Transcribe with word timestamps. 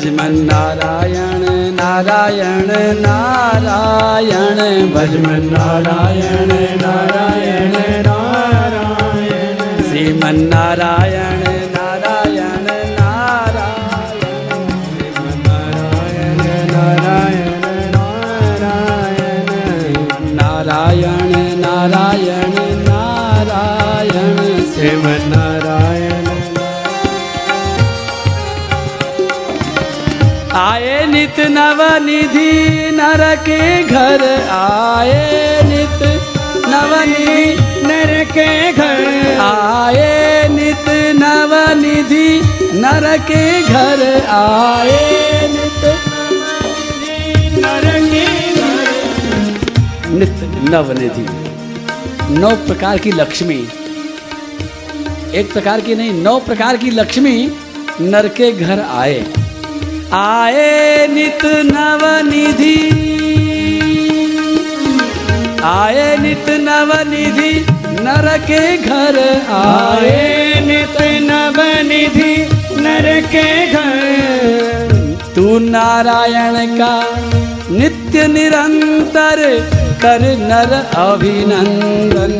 भजमन 0.00 0.34
नारायण 0.44 1.42
नारायण 1.74 2.70
नारायण। 3.00 4.58
भजमन 4.94 5.42
नारायण 5.52 6.52
नारायण 6.82 7.74
नारायण। 8.06 9.82
श्रीमन 9.82 10.40
नारायण 10.54 11.39
नित 31.30 31.46
नव 31.48 31.80
निधि 32.04 32.90
नर 32.90 33.22
के 33.38 33.58
घर 33.84 34.22
आए 34.50 35.62
नित 35.64 36.02
नव 36.66 36.94
निधि 37.08 37.54
नर 37.86 38.12
के 38.32 38.46
घर 38.72 39.04
आए 39.40 40.48
नित 40.48 40.88
नव 41.20 41.54
निधि 41.80 42.28
नर 42.80 43.06
के 43.28 43.44
घर 43.62 44.02
आए 44.28 45.48
नित 45.52 45.84
नर 47.58 47.86
के 48.08 48.26
घर 48.54 48.88
नित 50.18 50.42
नव 50.70 50.92
निधि 50.98 51.26
नौ 52.40 52.50
प्रकार 52.66 52.98
की 52.98 53.10
लक्ष्मी। 53.12 53.60
एक 55.34 55.52
प्रकार 55.52 55.80
की 55.80 55.94
नहीं, 55.94 56.12
नौ 56.22 56.38
प्रकार 56.40 56.76
की 56.76 56.90
लक्ष्मी 56.90 57.36
नर 58.00 58.28
के 58.28 58.52
घर 58.52 58.80
आए। 58.80 59.24
आए 60.12 61.06
नित 61.06 61.44
नव 61.44 62.00
निधि 62.28 62.78
आए 65.64 66.16
नित 66.16 66.48
नव 66.60 66.90
निधि 67.10 67.52
नर 68.04 68.26
के 68.38 68.76
घर 68.76 69.18
आए। 69.52 70.60
नित 70.66 70.96
नव 71.22 71.60
निधि 71.88 72.34
नर 72.82 73.08
के 73.26 73.46
घर। 73.72 75.32
तू 75.34 75.58
नारायण 75.58 76.76
का 76.78 76.92
नित्य 77.70 78.26
निरंतर 78.26 79.46
कर 80.02 80.20
नर 80.42 80.72
अभिनंदन। 81.00 82.38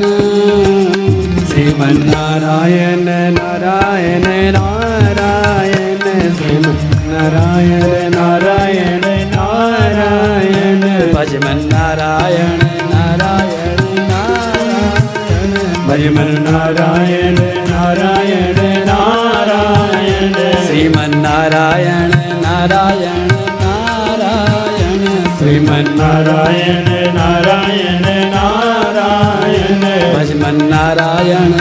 श्रीमन 1.50 2.02
नारायण 2.10 3.04
नारायण 3.34 4.26
नारायण 4.52 6.00
श्रीमन 6.36 6.89
नारायण 7.20 7.82
नारायण 8.14 9.00
नारायण। 9.34 10.80
भजमन 11.14 11.58
नारायण 11.72 12.58
नारायण 12.92 13.80
नारायण। 14.10 15.50
भजमन 15.88 16.30
नारायण 16.42 17.34
नारायण 17.70 18.56
नारायण। 18.86 20.32
श्रीमन 20.66 21.18
नारायण 21.20 22.10
नारायण 22.40 23.28
नारायण। 23.62 25.04
श्रीमन 25.38 25.84
नारायण 25.98 26.88
नारायण 27.16 28.04
नारायण। 28.34 29.84
भजमन 30.14 30.64
नारायण 30.64 31.52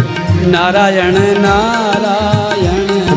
नारायण 0.51 1.15
नारायण। 1.41 2.48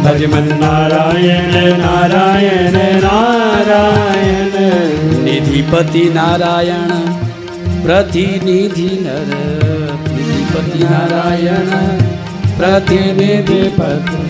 भजमन 0.05 0.47
नारायण 0.61 1.53
नारायण 1.81 2.77
नारायण। 3.03 4.55
निधिपति 5.25 6.03
नारायण 6.15 6.91
प्रतिनिधि 7.85 8.89
नर। 9.05 9.31
निधिपति 10.09 10.83
नारायण 10.85 11.71
प्रतिनिधि 12.59 13.63
पति 13.79 14.21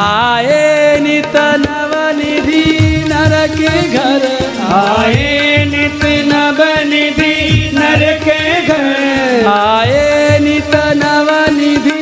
आए 0.00 0.98
नित 1.00 1.36
नव 1.62 1.94
निधि 2.18 2.64
नर 3.08 3.36
के 3.54 3.76
घर। 3.92 4.26
आए 4.72 5.64
नित 5.66 6.04
नव 6.28 6.60
निधि 6.90 7.34
नर 7.74 8.04
के 8.24 8.42
घर। 8.66 9.46
आए 9.48 10.38
नित 10.40 10.74
नव 11.00 11.30
निधि 11.56 11.97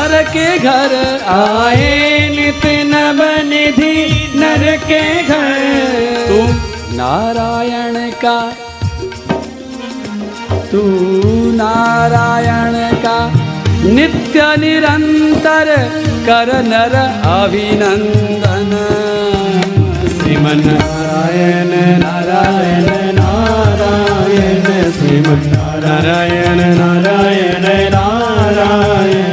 नर 0.00 0.22
के 0.22 0.58
घर 0.58 0.92
आए 1.28 2.28
नित 2.28 2.62
नव 2.86 3.18
निधि 3.48 3.96
नर 4.36 4.62
के 4.76 5.00
घर। 5.22 5.58
तू 6.28 6.38
नारायण 6.96 7.96
का, 8.22 8.36
तू 10.72 10.82
नारायण 11.52 12.76
का 12.96 13.18
नित्य 13.90 14.56
निरंतर 14.58 15.74
कर 16.26 16.52
नर 16.62 16.96
अभिनंदन। 17.32 18.72
श्रीमन 20.16 20.62
नारायण 20.66 21.70
नारायण 22.00 22.88
नारायण। 23.20 24.64
श्रीमन 24.92 25.42
नारायण 25.52 26.58
नारायण 26.78 27.64
नारायण। 27.94 29.29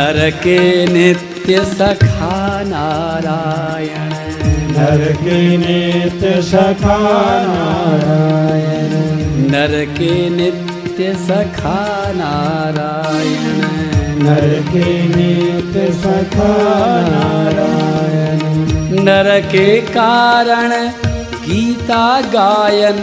नरके 0.00 0.86
नित्य 0.86 1.64
सखा 1.64 2.62
नारायण। 2.62 4.10
नरके 4.76 5.56
नित्य 5.56 6.42
सखा 6.42 6.98
नारायण। 7.42 8.88
नरके 9.50 10.30
नित्य 10.30 11.14
सखा 11.14 12.12
नारायण। 12.12 13.60
नरके 14.22 15.02
नित्य 15.08 15.92
सखा 15.92 16.50
नारायण। 17.08 18.38
नरके 19.04 19.80
कारण 19.80 20.88
गीता 21.46 22.20
गायन। 22.20 23.02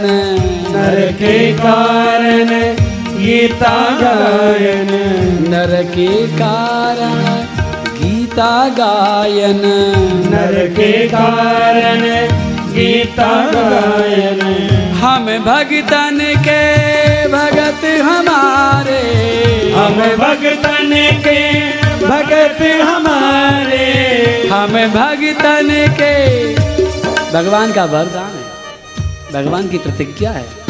नरके 0.70 1.52
कारण 1.52 2.87
गीता 3.18 3.98
गायन। 4.00 4.88
नर 5.50 5.82
के 5.82 6.26
कारण 6.26 7.46
गीता 8.02 8.68
गायन। 8.68 9.60
नर 10.30 10.66
के 10.66 11.08
कारण 11.08 12.00
गीता 12.72 13.50
गायन। 13.52 14.40
हम 14.94 15.26
भगतन 15.26 16.18
के 16.22 16.62
भगत 17.28 18.02
हमारे। 18.02 19.02
हम 19.72 19.94
भगतन 19.94 20.90
के 21.26 21.70
भगत 22.06 22.82
हमारे। 22.82 23.86
हम 24.52 24.72
भगतन 24.72 25.94
के। 26.00 26.54
भगवान 27.32 27.72
का 27.72 27.84
वरदान 27.84 28.30
है। 28.30 28.58
भगवान 29.32 29.68
की 29.68 29.78
प्रतिज्ञा 29.78 30.30
है। 30.30 30.67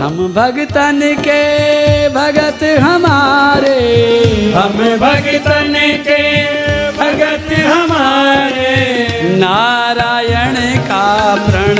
हम 0.00 0.34
भगतन 0.34 1.00
के 1.02 2.08
भगत 2.08 2.62
हमारे। 2.80 3.78
हम 4.56 4.72
भगतन 4.96 5.74
के 6.08 6.44
भगत 6.92 7.52
हमारे। 7.52 8.76
नारायण 9.36 10.78
का 10.78 11.34
प्रण। 11.34 11.74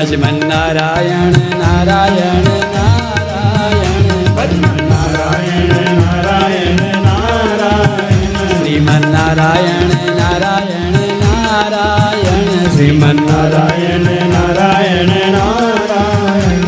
भजमन 0.08 0.48
नारायण 0.48 1.34
नारायण 1.62 2.44
नारायण 2.76 4.04
भजमन 4.36 4.86
नारायण। 4.90 5.72
नारायण 6.00 6.78
नारायण। 7.06 8.64
श्रीमन 8.64 9.10
नारायण 9.10 9.88
नारायण 10.18 10.94
नारायण। 11.22 12.70
श्रीमन 12.76 13.18
नारायण 13.20 14.06
नारायण 14.32 15.10
नारायण। 15.32 16.62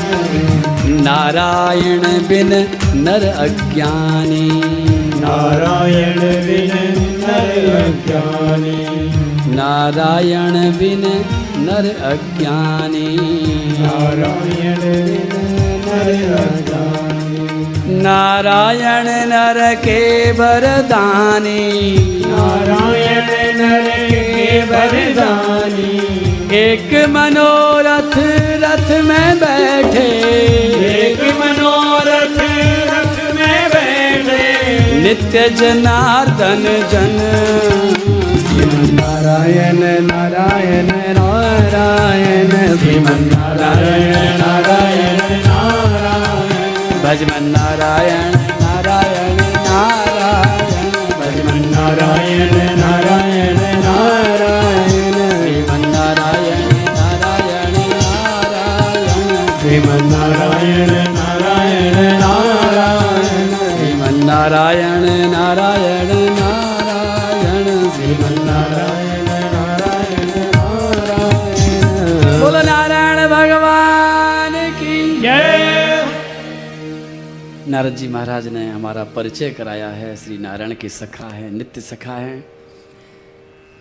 नारायण 1.03 2.01
बिन 2.27 2.67
नर 2.93 3.27
अज्ञानी। 3.27 4.49
नारायण 5.15 6.19
बिन 6.19 6.93
नर 7.21 7.83
अज्ञानी। 7.83 8.85
नारायण 9.55 10.71
बिन 10.71 11.23
नर 11.59 11.87
अज्ञानी 12.03 13.17
नारायण 13.79 14.79
नर 15.85 16.09
अज्ञानी 16.33 17.99
नारायण 18.03 19.07
नर 19.29 19.75
के 19.75 20.31
वरदानी। 20.31 21.61
नारायण 22.25 23.27
नर 23.57 23.89
के 24.09 24.61
वरदानी 24.65 25.95
एक 26.55 27.07
मनोरथ 27.09 28.15
रथ 28.63 28.89
में 29.03 29.39
बैठे। 29.39 30.07
एक 31.01 31.21
मनोरथ 31.21 32.37
रथ 32.91 33.35
में 33.35 33.69
बैठे। 33.69 34.95
नित्य 34.95 35.49
जनार्दन 35.49 36.63
जन। 36.91 37.17
नारायण 38.93 40.05
नारायण 40.39 40.89
नारायण 41.15 42.51
श्रीमन्नारायण 42.81 44.13
नारायण 44.41 45.17
नारायण 45.17 45.17
नारायण, 45.47 47.01
भजमन 47.03 47.45
नारायण 47.55 48.35
नारायण 48.61 49.39
नारायण, 49.65 50.85
भजमन 51.19 51.59
नारायण 51.73 52.53
नारायण 52.79 53.59
नारायण 53.85 55.17
श्रीमन 55.41 55.83
नारायण 55.95 56.71
नारायण 56.99 57.75
नारायण 57.99 59.05
श्रीमन्नारायण 59.61 60.91
नारायण 61.17 61.97
नारायण 62.23 63.51
श्रीमन 63.75 64.23
नारायण 64.29 65.03
नारायण 65.03 65.31
नारायण 65.33 65.98
नारद 77.79 77.95
जी 77.95 78.07
महाराज 78.07 78.47
ने 78.47 78.69
हमारा 78.69 79.03
परिचय 79.03 79.49
कराया 79.49 79.89
है, 79.89 80.15
श्री 80.15 80.37
नारायण 80.37 80.73
की 80.73 80.89
सखा 80.89 81.27
है, 81.27 81.51
नित्य 81.51 81.81
सखा 81.81 82.13
है। 82.13 82.39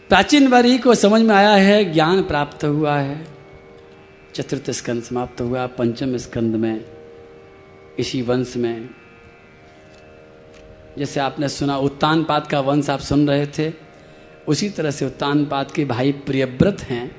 प्राचीन 0.09 0.49
वरी 0.49 0.79
को 0.79 0.95
समझ 0.95 1.23
में 1.23 1.35
आया 1.35 1.51
है, 1.51 1.93
ज्ञान 1.93 2.23
प्राप्त 2.23 2.65
हुआ 2.65 2.99
है। 2.99 3.27
चतुर्थ 4.35 4.71
स्कंद 4.71 5.03
समाप्त 5.03 5.41
हुआ, 5.41 5.67
पंचम 5.67 6.17
स्कंद 6.17 6.57
में, 6.57 6.85
इसी 7.99 8.23
वंश 8.23 8.57
में। 8.57 8.91
जैसे 10.99 11.21
आपने 11.21 11.49
सुना, 11.49 11.79
उत्तान 11.79 12.25
पाद 12.25 12.47
का 12.47 12.61
वंश 12.61 12.91
आप 12.91 13.01
सुन 13.01 13.29
रहे 13.29 13.47
थे, 13.47 13.73
उसी 14.49 14.69
तरह 14.69 14.91
से 14.91 15.07
उत्तान 15.07 15.47
पाद 15.47 15.71
के 15.71 15.85
भाई 15.85 16.13
प्रियव्रत 16.13 16.81
हैं। 16.81 17.17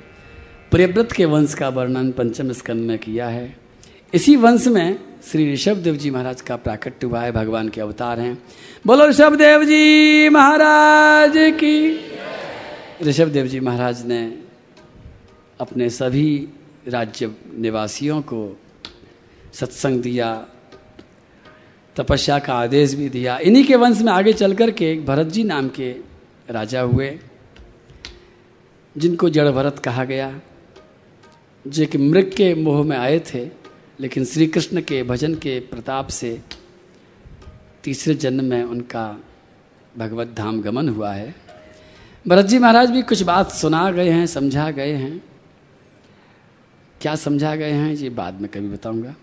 प्रियव्रत 0.71 1.11
के 1.11 1.25
वंश 1.25 1.53
का 1.53 1.69
वर्णन 1.69 2.11
पंचम 2.11 2.51
स्कंद 2.51 2.81
में 2.81 2.99
किया 2.99 3.27
है। 3.27 3.57
इसी 4.13 4.35
वंश 4.35 4.67
में 4.67 5.08
श्री 5.23 5.53
ऋषभ 5.53 5.77
देव 5.77 5.95
जी 5.95 6.09
महाराज 6.09 6.41
का 6.41 6.55
प्राकट्य 6.55 7.07
हुआ 7.07 7.21
है, 7.21 7.31
भगवान 7.31 7.69
के 7.69 7.81
अवतार 7.81 8.19
हैं। 8.19 8.37
बोलो 8.87 9.07
ऋषभ 9.07 9.35
देव 9.35 9.63
जी 9.63 10.29
महाराज 10.29 11.33
की। 11.35 11.99
ऋषभ 13.03 13.27
देव 13.27 13.47
जी 13.47 13.59
महाराज 13.59 14.05
ने 14.05 14.21
अपने 15.59 15.89
सभी 15.89 16.47
राज्य 16.87 17.31
निवासियों 17.57 18.21
को 18.21 18.57
सत्संग 19.53 20.01
दिया, 20.01 20.33
तपस्या 21.95 22.39
का 22.39 22.53
आदेश 22.53 22.93
भी 22.93 23.09
दिया। 23.09 23.37
इन्हीं 23.37 23.65
के 23.65 23.75
वंश 23.75 24.01
में 24.01 24.11
आगे 24.13 24.33
चल 24.33 24.53
कर 24.53 24.71
के 24.71 24.93
भरत 24.99 25.27
जी 25.27 25.43
नाम 25.43 25.69
के 25.69 25.91
राजा 26.49 26.81
हुए, 26.81 27.19
जिनको 28.95 29.29
जड़ 29.29 29.49
भरत 29.49 29.79
कहा 29.79 30.03
गया, 30.03 30.33
जो 31.65 31.85
कि 31.85 31.97
मृग 31.97 32.33
के 32.33 32.53
मोह 32.55 32.83
में 32.85 32.97
आए 32.97 33.19
थे। 33.19 33.58
लेकिन 33.99 34.25
श्री 34.25 34.47
कृष्ण 34.47 34.81
के 34.81 35.03
भजन 35.03 35.35
के 35.35 35.59
प्रताप 35.59 36.07
से 36.07 36.41
तीसरे 37.83 38.13
जन्म 38.13 38.45
में 38.45 38.63
उनका 38.63 39.19
भगवत 39.97 40.27
धाम 40.37 40.61
गमन 40.61 40.89
हुआ 40.89 41.13
है। 41.13 41.35
भरत 42.27 42.45
जी 42.45 42.59
महाराज 42.59 42.89
भी 42.89 43.01
कुछ 43.01 43.21
बात 43.21 43.51
सुना 43.51 43.91
गए 43.91 44.09
हैं, 44.09 44.25
समझा 44.25 44.71
गए 44.71 44.93
हैं। 44.93 45.23
क्या 47.01 47.15
समझा 47.15 47.55
गए 47.55 47.71
हैं, 47.71 47.93
ये 47.93 48.09
बाद 48.09 48.33
में 48.33 48.51
कभी 48.51 48.69
बताऊँगा। 48.69 49.15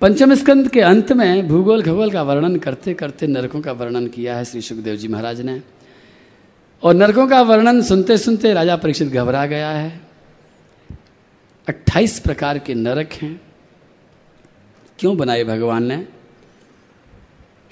पंचम 0.00 0.34
स्कंद 0.34 0.68
के 0.68 0.80
अंत 0.80 1.12
में 1.12 1.48
भूगोल 1.48 1.82
खगोल 1.82 2.10
का 2.10 2.22
वर्णन 2.22 2.56
करते 2.56 2.94
करते 2.94 3.26
नरकों 3.26 3.60
का 3.60 3.72
वर्णन 3.72 4.06
किया 4.06 4.36
है 4.36 4.44
श्री 4.44 4.60
सुखदेव 4.60 4.96
जी 4.96 5.08
महाराज 5.08 5.40
ने। 5.40 5.62
और 6.82 6.94
नरकों 6.94 7.28
का 7.28 7.42
वर्णन 7.42 7.82
सुनते 7.82 8.18
सुनते 8.18 8.52
राजा 8.52 8.76
परीक्षित 8.76 9.08
घबरा 9.08 9.46
गया 9.46 9.70
है। 9.70 10.09
अट्ठाईस 11.66 12.18
प्रकार 12.20 12.58
के 12.58 12.74
नरक 12.74 13.12
हैं। 13.12 13.40
क्यों 14.98 15.16
बनाए 15.16 15.44
भगवान 15.44 15.84
ने? 15.84 16.06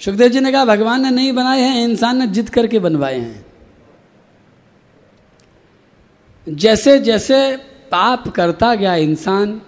सुखदेव 0.01 0.29
जी 0.29 0.41
ने 0.41 0.53
कहा, 0.53 0.65
भगवान 0.65 1.03
ने 1.03 1.11
नहीं 1.11 1.33
बनाए 1.33 1.61
हैं, 1.61 1.85
इंसान 1.85 2.17
ने 2.17 2.27
जिद 2.27 2.51
करके 2.51 2.79
बनवाए 2.79 3.19
हैं। 3.19 3.47
जैसे 6.47 6.99
जैसे 6.99 7.57
पाप 7.91 8.29
करता 8.29 8.75
गया 8.75 8.95
इंसान, 8.97 9.61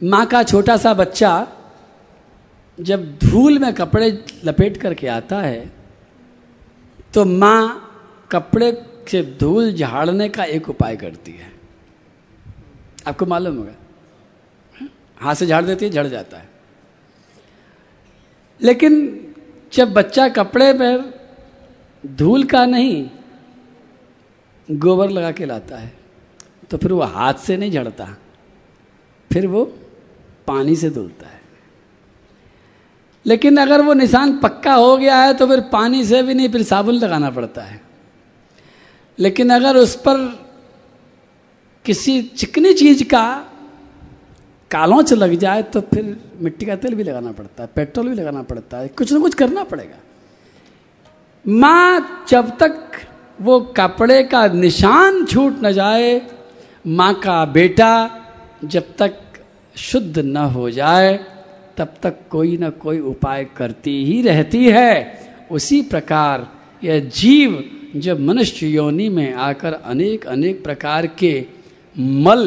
माँ 0.00 0.26
का 0.26 0.42
छोटा 0.42 0.76
सा 0.76 0.94
बच्चा 0.94 1.48
जब 2.78 3.18
धूल 3.18 3.58
में 3.58 3.72
कपड़े 3.74 4.10
लपेट 4.44 4.76
करके 4.76 5.06
आता 5.06 5.40
है 5.40 5.72
तो 7.14 7.24
माँ 7.24 7.88
कपड़े 8.30 8.72
से 9.08 9.22
धूल 9.40 9.72
झाड़ने 9.72 10.28
का 10.28 10.44
एक 10.44 10.68
उपाय 10.68 10.96
करती 10.96 11.32
है। 11.32 11.51
आपको 13.06 13.26
मालूम 13.26 13.56
होगा। 13.56 13.74
हाथ 15.20 15.34
से 15.34 15.46
झाड़ 15.46 15.64
देती 15.64 15.84
है, 15.84 15.90
झड़ 15.90 16.06
जाता 16.06 16.38
है। 16.38 16.48
लेकिन 18.60 19.18
जब 19.72 19.92
बच्चा 19.92 20.28
कपड़े 20.28 20.72
पर 20.72 21.12
धूल 22.04 22.44
का 22.44 22.64
नहीं, 22.66 23.10
गोबर 24.68 25.10
लगा 25.10 25.30
के 25.30 25.44
लाता 25.44 25.76
है 25.76 25.92
तो 26.70 26.76
फिर 26.78 26.92
वो 26.92 27.02
हाथ 27.02 27.34
से 27.34 27.56
नहीं 27.56 27.70
झड़ता, 27.70 28.06
फिर 29.30 29.46
वो 29.46 29.64
पानी 30.46 30.76
से 30.76 30.90
धुलता 30.90 31.26
है। 31.26 31.40
लेकिन 33.26 33.56
अगर 33.56 33.80
वो 33.80 33.92
निशान 33.92 34.38
पक्का 34.38 34.74
हो 34.74 34.96
गया 34.96 35.16
है 35.16 35.34
तो 35.34 35.46
फिर 35.46 35.60
पानी 35.62 36.04
से 36.04 36.22
भी 36.22 36.34
नहीं, 36.34 36.48
फिर 36.48 36.62
साबुन 36.62 36.94
लगाना 36.94 37.30
पड़ता 37.30 37.62
है। 37.62 37.80
लेकिन 39.18 39.50
अगर 39.50 39.76
उस 39.76 39.94
पर 39.96 40.41
किसी 41.84 42.22
चिकनी 42.22 42.72
चीज़ 42.74 43.02
का 43.04 43.24
कालोच 44.70 45.12
लग 45.12 45.34
जाए 45.34 45.62
तो 45.62 45.80
फिर 45.80 46.16
मिट्टी 46.40 46.66
का 46.66 46.76
तेल 46.76 46.94
भी 46.94 47.02
लगाना 47.02 47.32
पड़ता 47.32 47.62
है, 47.62 47.68
पेट्रोल 47.74 48.08
भी 48.08 48.14
लगाना 48.14 48.42
पड़ता 48.42 48.78
है, 48.78 48.88
कुछ 48.88 49.12
ना 49.12 49.18
कुछ 49.18 49.34
करना 49.34 49.64
पड़ेगा। 49.64 49.98
माँ, 51.44 52.24
जब 52.28 52.56
तक 52.58 53.00
वो 53.40 53.60
कपड़े 53.76 54.22
का 54.22 54.46
निशान 54.46 55.24
छूट 55.26 55.64
न 55.64 55.72
जाए, 55.72 56.20
माँ 56.86 57.14
का 57.14 57.44
बेटा 57.44 57.92
जब 58.64 58.96
तक 58.96 59.18
शुद्ध 59.74 60.18
न 60.18 60.36
हो 60.36 60.70
जाए, 60.70 61.16
तब 61.76 61.94
तक 62.02 62.16
कोई 62.30 62.56
ना 62.56 62.70
कोई 62.70 62.98
उपाय 63.00 63.44
करती 63.56 64.04
ही 64.04 64.20
रहती 64.22 64.64
है। 64.66 65.20
उसी 65.50 65.82
प्रकार 65.82 66.46
यह 66.84 67.00
जीव 67.14 67.64
जब 67.96 68.20
मनुष्य 68.20 68.66
योनि 68.66 69.08
में 69.08 69.32
आकर 69.34 69.72
अनेक 69.74 70.26
अनेक 70.26 70.62
प्रकार 70.64 71.06
के 71.06 71.61
मल 71.96 72.46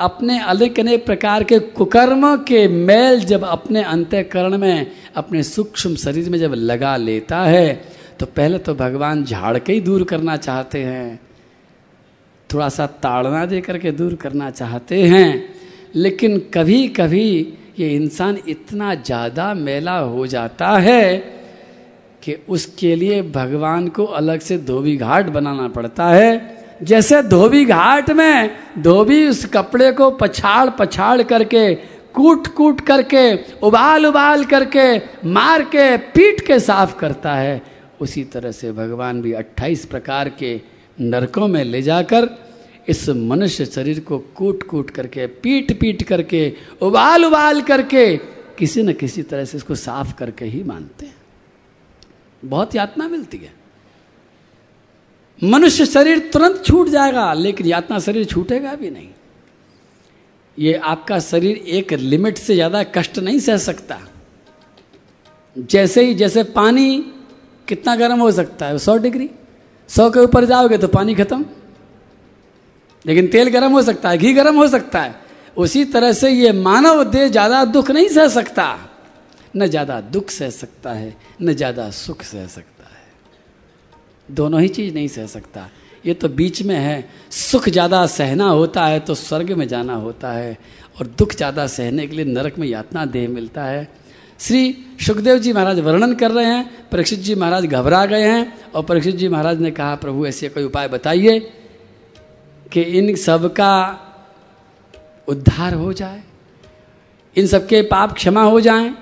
अपने 0.00 0.38
अनेक 0.40 0.78
अनेक 0.80 1.04
प्रकार 1.06 1.44
के 1.44 1.58
कुकर्म 1.58 2.36
के 2.44 2.66
मैल 2.68 3.20
जब 3.20 3.44
अपने 3.44 3.82
अंत्यकरण 3.82 4.56
में, 4.58 4.92
अपने 5.16 5.42
सूक्ष्म 5.42 5.94
शरीर 5.96 6.30
में 6.30 6.38
जब 6.38 6.54
लगा 6.54 6.96
लेता 6.96 7.40
है 7.40 7.74
तो 8.20 8.26
पहले 8.26 8.58
तो 8.58 8.74
भगवान 8.74 9.24
झाड़ 9.24 9.58
के 9.58 9.72
ही 9.72 9.80
दूर 9.80 10.04
करना 10.04 10.36
चाहते 10.38 10.82
हैं। 10.82 11.20
थोड़ा 12.50 12.68
सा 12.68 12.86
ताड़ना 12.86 13.44
दे 13.46 13.60
करके 13.60 13.90
दूर 13.92 14.14
करना 14.14 14.50
चाहते 14.50 15.02
हैं, 15.02 15.54
लेकिन 15.94 16.38
कभी 16.54 16.86
कभी 16.90 17.54
ये 17.78 17.88
इंसान 17.90 18.38
इतना 18.48 18.94
ज़्यादा 18.96 19.52
मेला 19.54 19.96
हो 19.98 20.26
जाता 20.26 20.68
है 20.78 21.16
कि 22.22 22.36
उसके 22.48 22.94
लिए 22.96 23.22
भगवान 23.32 23.88
को 23.88 24.04
अलग 24.04 24.40
से 24.40 24.58
धोबी 24.58 24.96
घाट 24.96 25.26
बनाना 25.28 25.68
पड़ता 25.68 26.06
है। 26.06 26.30
जैसे 26.82 27.22
धोबी 27.22 27.64
घाट 27.64 28.10
में 28.10 28.56
धोबी 28.78 29.28
उस 29.28 29.44
कपड़े 29.46 29.92
को 29.92 30.10
पछाड़ 30.10 30.70
पछाड़ 30.70 31.22
करके, 31.22 31.74
कूट 32.14 32.46
कूट 32.46 32.80
करके, 32.80 33.36
उबाल 33.62 34.06
उबाल 34.06 34.44
करके, 34.44 34.98
मार 35.28 35.62
के, 35.62 35.96
पीट 35.96 36.46
के 36.46 36.60
साफ़ 36.60 36.98
करता 36.98 37.34
है, 37.34 37.62
उसी 38.00 38.24
तरह 38.24 38.52
से 38.52 38.72
भगवान 38.72 39.22
भी 39.22 39.32
28 39.32 39.84
प्रकार 39.84 40.28
के 40.28 40.60
नरकों 41.00 41.48
में 41.48 41.64
ले 41.64 41.82
जाकर 41.82 42.28
इस 42.88 43.08
मनुष्य 43.08 43.64
शरीर 43.64 44.00
को 44.00 44.18
कूट 44.18 44.62
कूट 44.62 44.90
करके, 44.90 45.26
पीट 45.26 45.80
पीट 45.80 46.02
करके, 46.02 46.52
उबाल 46.82 47.24
उबाल 47.24 47.62
करके, 47.62 48.16
किसी 48.58 48.82
न 48.82 48.92
किसी 48.92 49.22
तरह 49.22 49.44
से 49.44 49.56
इसको 49.56 49.74
साफ़ 49.74 50.14
करके 50.14 50.44
ही 50.44 50.62
मानते 50.62 51.06
हैं। 51.06 51.16
बहुत 52.44 52.74
यातना 52.74 53.08
मिलती 53.08 53.36
है। 53.36 53.65
मनुष्य 55.42 55.86
शरीर 55.86 56.18
तुरंत 56.32 56.62
छूट 56.64 56.88
जाएगा, 56.88 57.32
लेकिन 57.34 57.66
यातना 57.66 57.98
शरीर 57.98 58.24
छूटेगा 58.24 58.74
भी 58.74 58.90
नहीं। 58.90 59.08
ये 60.58 60.74
आपका 60.74 61.18
शरीर 61.20 61.56
एक 61.56 61.92
लिमिट 61.92 62.38
से 62.38 62.54
ज़्यादा 62.54 62.82
कष्ट 62.84 63.18
नहीं 63.18 63.38
सह 63.40 63.56
सकता। 63.58 63.98
जैसे 65.56 66.04
ही, 66.04 66.14
जैसे 66.14 66.42
पानी 66.44 67.04
कितना 67.68 67.96
गर्म 67.96 68.20
हो 68.20 68.30
सकता 68.32 68.66
है, 68.66 68.78
सौ 68.78 68.96
डिग्री, 68.98 69.28
सौ 69.88 70.10
के 70.10 70.20
ऊपर 70.20 70.44
जाओगे 70.44 70.78
तो 70.78 70.88
पानी 70.88 71.14
खत्म। 71.14 71.44
लेकिन 73.04 73.28
तेल 73.28 73.48
गर्म 73.50 73.72
हो 73.72 73.82
सकता 73.82 74.10
है, 74.10 74.18
घी 74.18 74.32
गर्म 74.34 74.56
हो 74.56 74.66
सकता 74.68 75.00
है। 75.00 75.14
उसी 75.56 75.84
तरह 75.86 76.12
से 76.12 76.30
ये 76.30 76.52
मानव 76.52 77.02
देह 77.04 77.28
ज़्यादा 77.28 77.64
दुख 77.66 77.90
नहीं 77.90 78.08
सह 78.08 78.28
सकता। 78.30 78.78
न 79.56 79.66
ज़्यादा 79.66 80.00
दुख 80.02 80.30
सह 80.30 80.50
सकता 80.50 80.92
है, 80.92 81.14
न 81.42 81.52
ज़्यादा 81.52 81.90
सुख 81.92 82.22
सह 82.22 82.46
सकता 82.46 82.75
दोनों 84.28 84.60
ही 84.60 84.68
चीज़ 84.68 84.94
नहीं 84.94 85.08
सह 85.08 85.26
सकता। 85.28 85.68
ये 86.04 86.14
तो 86.14 86.28
बीच 86.30 86.62
में 86.62 86.74
है। 86.76 87.08
सुख 87.32 87.68
ज़्यादा 87.68 88.06
सहना 88.08 88.48
होता 88.48 88.84
है 88.86 88.98
तो 89.00 89.14
स्वर्ग 89.16 89.52
में 89.52 89.66
जाना 89.68 89.94
होता 89.96 90.32
है 90.32 90.56
और 90.98 91.06
दुख 91.08 91.34
ज़्यादा 91.34 91.66
सहने 91.68 92.06
के 92.06 92.16
लिए 92.16 92.24
नरक 92.24 92.58
में 92.58 92.66
यातना 92.68 93.04
देह 93.06 93.28
मिलता 93.28 93.64
है। 93.64 93.88
श्री 94.40 94.76
सुखदेव 95.00 95.38
जी 95.38 95.52
महाराज 95.52 95.78
वर्णन 95.80 96.14
कर 96.14 96.30
रहे 96.30 96.44
हैं। 96.46 96.88
परीक्षित 96.88 97.18
जी 97.18 97.34
महाराज 97.34 97.66
घबरा 97.66 98.04
गए 98.06 98.22
हैं 98.22 98.70
और 98.70 98.82
परीक्षित 98.84 99.16
जी 99.16 99.28
महाराज 99.28 99.60
ने 99.60 99.70
कहा, 99.70 99.94
प्रभु, 99.94 100.26
ऐसे 100.26 100.48
कोई 100.48 100.64
उपाय 100.64 100.88
बताइए 100.88 101.38
कि 102.72 102.80
इन 102.80 103.14
सब 103.16 103.52
का 103.54 103.72
उद्धार 105.28 105.74
हो 105.74 105.92
जाए, 105.92 106.22
इन 107.36 107.46
सबके 107.46 107.82
पाप 107.84 108.12
क्षमा 108.14 108.42
हो 108.42 108.60
जाएँ 108.60 108.94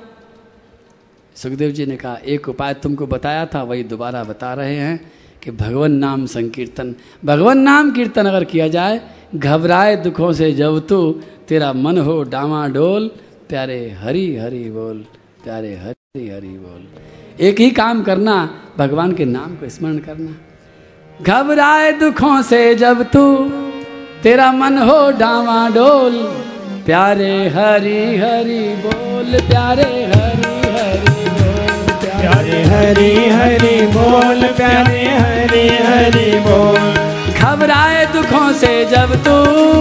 सुखदेव 1.36 1.70
जी 1.70 1.86
ने 1.86 1.96
कहा, 1.96 2.18
एक 2.26 2.48
उपाय 2.48 2.74
तुमको 2.74 3.06
बताया 3.06 3.46
था, 3.46 3.62
वही 3.62 3.84
दोबारा 3.84 4.24
बता 4.24 4.54
रहे 4.54 4.76
हैं 4.76 5.12
कि 5.42 5.50
भगवान 5.50 5.92
नाम 5.92 6.26
संकीर्तन, 6.26 6.94
भगवान 7.24 7.58
नाम 7.58 7.90
कीर्तन 7.90 8.26
अगर 8.26 8.44
किया 8.44 8.68
जाए, 8.68 9.00
घबराए 9.34 9.96
दुखों 9.96 10.32
से 10.32 10.52
जब 10.52 10.86
तू, 10.86 11.12
तेरा 11.48 11.72
मन 11.72 11.98
हो 11.98 12.22
डामा 12.22 12.68
डोल, 12.68 13.08
प्यारे 13.48 13.90
हरि 13.90 14.36
हरि 14.36 14.70
बोल, 14.70 15.04
प्यारे 15.44 15.74
हरि 15.76 16.28
हरि 16.28 16.48
बोल। 16.48 16.86
एक 17.40 17.60
ही 17.60 17.70
काम 17.70 18.02
करना, 18.02 18.62
भगवान 18.78 19.12
के 19.12 19.24
नाम 19.24 19.56
को 19.56 19.68
स्मरण 19.68 19.98
करना। 19.98 20.36
घबराए 21.22 21.92
दुखों 21.92 22.42
से 22.42 22.74
जब 22.74 23.02
तू, 23.02 23.50
तेरा 24.22 24.52
मन 24.52 24.78
हो 24.78 25.10
डामा 25.10 25.68
डोल, 25.68 26.22
प्यारे 26.86 27.48
हरि 27.48 28.16
हरि 28.16 28.74
बोल, 28.76 29.40
प्यारे 29.40 30.04
हरि 30.04 30.63
प्यारे 32.24 32.58
हरि 32.62 33.30
हरि 33.30 33.86
बोल 33.86 34.40
प्यारे 34.56 35.00
हरि 35.00 35.64
हरि 35.86 36.30
बोल। 36.38 36.84
घबराए 37.32 38.06
दुखों 38.06 38.52
से 38.52 38.84
जब 38.84 39.12
तू। 39.24 39.34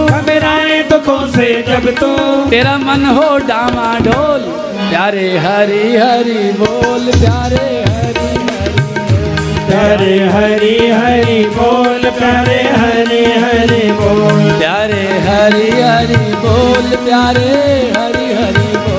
घबराए 0.06 0.82
दुखों 0.82 1.26
से 1.28 1.48
जब 1.68 1.88
तू। 2.00 2.10
तेरा 2.50 2.76
मन 2.78 3.06
हो 3.06 3.38
डामा 3.48 3.98
ढोल। 3.98 4.42
प्यारे 4.90 5.38
हरि 5.38 5.96
हरि 5.96 6.52
बोल 6.58 7.10
प्यारे 7.12 7.64
हरि 7.88 8.28
हरि 8.50 8.94
प्यारे 9.68 10.14
हरि 10.28 10.76
हरि 10.92 11.40
बोल 11.56 12.10
प्यारे 12.10 12.62
हरि 12.82 13.24
हरि 13.44 13.92
बोल। 13.92 14.58
प्यारे 14.58 15.02
हरि 15.28 15.70
हरि 15.80 16.24
बोल 16.44 16.96
प्यारे 17.06 17.50
हरि 17.96 18.32
हरि 18.34 18.68
बोल। 18.76 18.94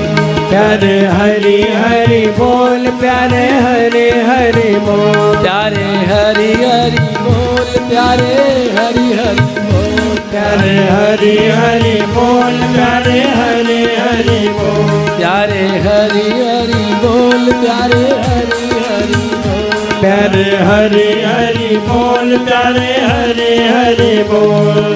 प्यारे 0.50 0.96
हरि 1.08 1.62
हरि 1.84 2.28
बोल 2.28 2.75
बोल 2.86 3.00
प्यारे 3.00 3.46
हरे 3.65 4.10
हरे 4.27 4.70
बोल। 4.80 5.38
प्यारे 5.44 5.86
हरे 6.10 6.50
हरे 6.62 7.06
बोल 7.18 7.70
प्यारे 7.89 8.34
हरे 8.75 9.06
हरे 9.18 9.46
बोल। 9.70 10.20
प्यारे 10.32 10.75
हरे 10.89 11.34
हरे 11.50 11.96
बोल 12.13 12.60
प्यारे 12.75 13.20
हरे 13.39 13.80
हरे 13.96 14.39
बोल। 14.50 15.18
प्यारे 15.18 15.65
हरे 15.86 16.27
हरे 16.42 16.84
बोल 17.04 17.51
प्यारे 17.63 18.04
हरे 18.22 18.62
हरे 18.84 19.24
बोल। 19.46 20.00
प्यारे 20.01 20.46
हरे 20.68 21.10
हरे 21.25 21.70
बोल 21.88 22.38
प्यारे 22.38 22.92
हरे 23.01 23.51
हरे 23.68 24.13
बोल। 24.24 24.94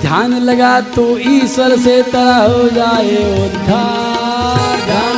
ध्यान 0.00 0.38
लगा 0.42 0.80
तो 0.80 1.18
ईश्वर 1.18 1.76
से 1.76 2.02
तरह 2.02 2.36
हो 2.36 2.68
जाए 2.68 3.16
उद्धार। 3.44 5.13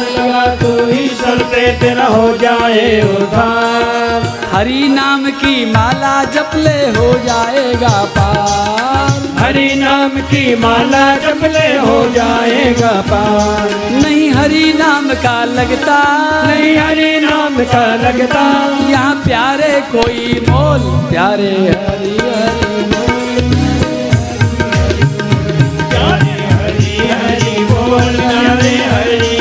तू 0.55 0.73
ईश्वर 0.91 1.39
से 1.53 1.67
तेरा 1.81 2.07
हो 2.07 2.37
जाए 2.37 3.01
उद्धार 3.03 4.35
हरि 4.53 4.89
नाम 4.89 5.25
की 5.31 5.55
माला 5.67 6.15
जपले 6.25 6.79
हो 6.99 7.13
जाएगा 7.25 8.05
पार। 8.17 9.25
हरि 9.39 9.75
नाम 9.75 10.11
की 10.31 10.45
माला 10.57 11.05
जपले 11.17 11.67
हो 11.79 11.97
जाएगा 12.15 12.91
पार। 13.11 13.71
नहीं 14.03 14.31
हरि 14.31 14.73
नाम 14.79 15.09
का 15.25 15.45
लगता। 15.45 15.99
नहीं 16.47 16.77
हरि 16.77 17.21
नाम 17.21 17.59
का 17.65 17.85
लगता। 17.97 18.45
यहाँ 18.91 19.15
प्यारे 19.25 19.81
कोई 19.93 20.41
मोल 20.49 20.89
प्यारे 21.11 21.53
हरि 21.85 22.17
हरि 22.23 22.85
प्यारे 25.91 26.35
हरि 26.55 26.97
हरि 27.13 27.65
बोल 27.65 28.17
प्यारे 28.17 28.77
हरि 28.93 29.36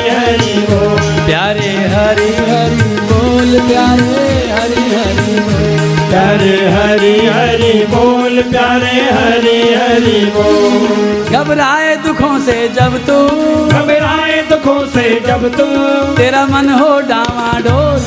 प्यारे 3.67 4.25
हरि 4.51 4.84
हरि। 4.93 5.34
बोल 5.45 5.93
प्यारे 6.10 6.55
हरि 6.74 7.15
हरि 7.36 7.74
बोल 7.93 8.41
प्यारे 8.51 8.98
हरि 9.17 9.57
हरि 9.79 10.19
बोल। 10.36 11.38
घबराए 11.38 11.95
दुखों 12.05 12.38
से 12.45 12.57
जब 12.75 12.98
तू। 13.07 13.17
घबराए 13.69 14.41
दुखों 14.50 14.79
से 14.88 15.03
जब 15.27 15.48
तू। 15.57 15.65
तेरा 16.17 16.45
मन 16.48 16.69
हो 16.79 16.91
डावाडोल 17.10 18.03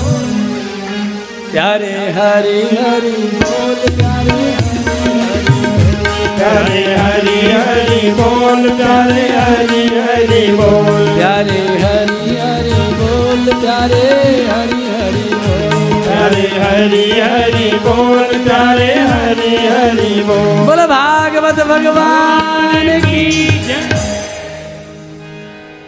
प्यारे 1.53 1.93
हरि 2.17 2.59
हरि 2.81 3.17
बोल 3.37 3.81
प्यारे 3.99 4.41
प्यारे 6.39 6.83
हरि 6.97 7.39
हरि 7.53 8.11
बोल 8.19 8.69
प्यारे 8.81 9.29
हरि 9.39 9.87
हरि 9.99 10.45
बोल। 10.59 11.07
प्यारे 11.17 11.63
हरि 11.85 12.37
हरि 12.43 12.85
बोल 13.01 13.53
प्यारे 13.63 14.05
हरि 14.51 14.88
हरि 16.29 16.47
हरि 16.61 17.05
हरि 17.21 17.69
बोल 17.79 18.33
प्यारे 18.45 18.95
हरि 18.95 19.55
हरि 19.57 20.23
बोल। 20.23 20.67
बोल 20.67 20.81
भागवत 20.87 21.61
भगवान 21.67 23.01
की 23.01 23.47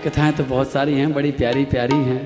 कथाएँ 0.04 0.32
तो 0.32 0.44
बहुत 0.44 0.70
सारी 0.72 0.94
हैं 0.94 1.12
बड़ी 1.12 1.30
प्यारी 1.30 1.64
प्यारी 1.64 1.96
हैं। 1.96 2.22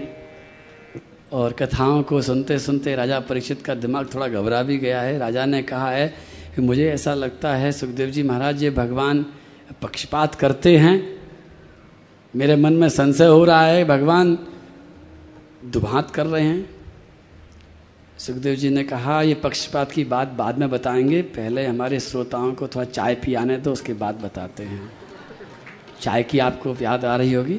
और 1.32 1.52
कथाओं 1.52 2.02
को 2.02 2.20
सुनते 2.22 2.58
सुनते 2.58 2.94
राजा 2.96 3.18
परीक्षित 3.20 3.62
का 3.62 3.74
दिमाग 3.74 4.08
थोड़ा 4.14 4.28
घबरा 4.28 4.62
भी 4.62 4.76
गया 4.78 5.00
है। 5.00 5.18
राजा 5.18 5.46
ने 5.46 5.62
कहा 5.62 5.90
है 5.90 6.06
कि 6.56 6.62
मुझे 6.62 6.88
ऐसा 6.90 7.14
लगता 7.14 7.54
है 7.54 7.72
सुखदेव 7.72 8.10
जी 8.10 8.22
महाराज 8.22 8.62
ये 8.62 8.70
भगवान 8.70 9.24
पक्षपात 9.82 10.34
करते 10.34 10.76
हैं। 10.76 10.96
मेरे 12.34 12.56
मन 12.56 12.72
में 12.72 12.88
संशय 12.88 13.26
हो 13.26 13.44
रहा 13.44 13.66
है 13.66 13.84
भगवान 13.84 14.38
दुभात 15.64 16.10
कर 16.10 16.26
रहे 16.26 16.42
हैं। 16.42 16.83
सुखदेव 18.18 18.54
जी 18.54 18.68
ने 18.70 18.82
कहा, 18.84 19.22
ये 19.22 19.34
पक्षपात 19.34 19.92
की 19.92 20.04
बात 20.04 20.28
बाद 20.28 20.58
में 20.58 20.70
बताएँगे। 20.70 21.22
पहले 21.22 21.66
हमारे 21.66 21.98
श्रोताओं 22.00 22.52
को 22.52 22.66
थोड़ा 22.66 22.84
चाय 22.84 23.14
पियाने 23.14 23.56
दो, 23.56 23.72
उसके 23.72 23.92
बाद 23.92 24.14
बताते 24.14 24.62
हैं। 24.62 24.92
चाय 26.00 26.22
की 26.22 26.38
आपको 26.38 26.76
याद 26.82 27.04
आ 27.04 27.16
रही 27.16 27.32
होगी 27.32 27.54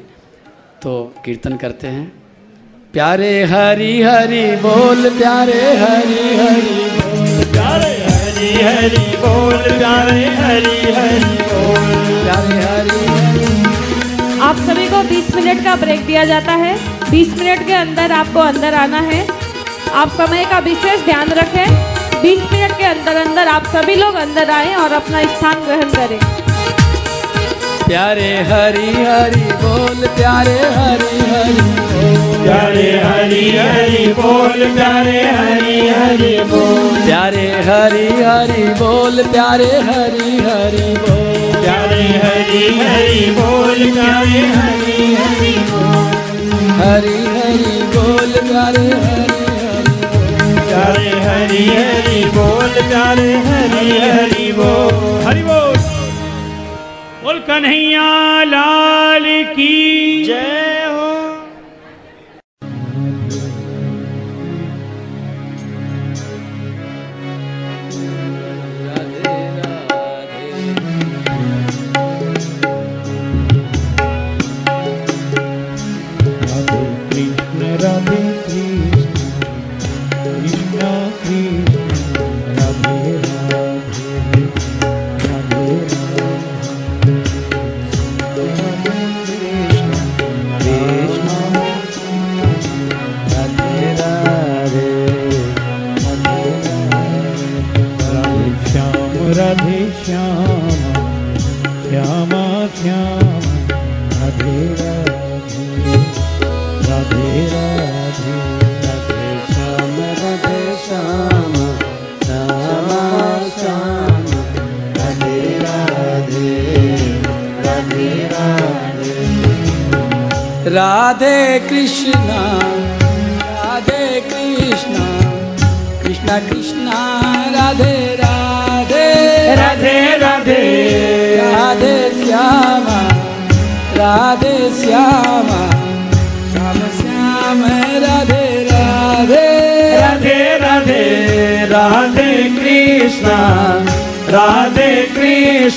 तो 0.82 1.14
कीर्तन 1.24 1.56
करते 1.56 1.88
हैं। 1.88 2.12
प्यारे 2.92 3.44
हरी 3.44 4.02
हरी 4.02 4.44
बोल, 4.56 5.10
प्यारे 5.10 5.60
हरि 5.76 6.36
हरि 6.36 6.90
बोल, 6.96 7.44
प्यारे 7.52 7.94
हरि 8.02 8.52
हरि 8.62 9.16
बोल, 9.16 9.78
प्यारे 9.78 10.26
हरि 10.36 10.92
हरि 10.92 11.42
बोल, 11.42 12.22
प्यारे 12.24 12.60
हरि 12.64 13.04
आप 14.40 14.56
सभी 14.56 14.88
को 14.88 15.02
20 15.08 15.34
मिनट 15.36 15.64
का 15.64 15.76
ब्रेक 15.76 16.06
दिया 16.06 16.24
जाता 16.24 16.52
है। 16.52 16.76
20 17.10 17.38
मिनट 17.38 17.66
के 17.66 17.72
अंदर 17.72 18.12
आपको 18.12 18.40
अंदर 18.40 18.74
आना 18.74 19.00
है। 19.00 19.45
आप 19.94 20.10
समय 20.16 20.44
का 20.44 20.58
विशेष 20.58 21.04
ध्यान 21.04 21.28
रखें। 21.38 22.22
20 22.22 22.40
मिनट 22.52 22.72
के 22.78 22.84
अंदर 22.84 23.16
अंदर 23.16 23.48
आप 23.48 23.66
सभी 23.66 23.94
लोग 23.94 24.14
अंदर 24.14 24.50
आए 24.50 24.74
और 24.74 24.92
अपना 24.92 25.22
स्थान 25.34 25.60
ग्रहण 25.64 25.90
करें। 25.90 26.18
प्यारे 27.86 28.30
हरी 28.42 28.92
हरी 29.04 29.44
बोल 29.62 30.06
प्यारे 30.16 30.58
हरी 30.76 31.18
हरी 31.30 31.74
प्यारे 32.42 32.90
हरी 33.04 33.44
हरी 33.58 34.06
बोल 34.12 34.64
प्यारे 34.74 35.20
हरी 35.36 35.78
हरी 35.88 36.34
बोल। 36.50 37.04
प्यारे 37.04 37.46
हरी 37.68 38.06
हरी 38.22 38.64
बोल 38.80 39.22
प्यारे 39.32 39.70
हरी 39.88 40.36
हरी 40.46 40.92
बोल। 40.96 41.62
प्यारे 41.62 42.02
हरी 42.24 42.64
हरी 42.80 43.30
बोल 43.38 43.90
प्यारे 43.92 44.42
हरी 44.56 45.14
हरी 45.14 45.54
बोल। 45.70 46.04
हरी 46.80 47.18
हरी 47.36 47.82
बोल 47.96 48.32
प्यारे 48.50 48.86
हरी 49.04 49.35
प्यारे 50.76 51.10
हरि 51.10 51.64
हरि 51.66 52.24
बोल 52.24 52.72
प्यारे 52.88 53.34
हरि 53.34 53.90
हरि 53.98 54.52
बोल। 54.52 55.26
हरि 55.26 55.42
बोल। 55.42 55.76
बोल 57.24 57.38
कन्हैया 57.38 58.08
लाल 58.44 59.24
की। 59.56 60.24
जय 60.24 60.75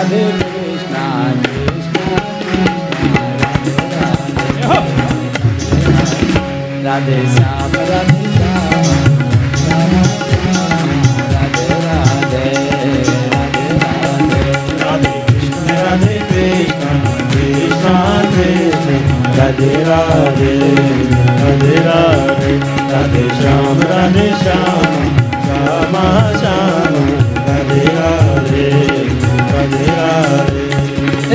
Radhe 0.00 0.22
Shyam, 7.34 7.70
Radhe 7.76 8.10
Radhe 19.36 19.72
Radhe 19.88 20.52
Radhe 21.50 21.74
Radhe 21.86 22.52
Radhe 22.90 23.22
Shyam 23.38 23.78
Radhe 23.90 24.26
Shyam 24.42 25.00
Shama 25.46 26.39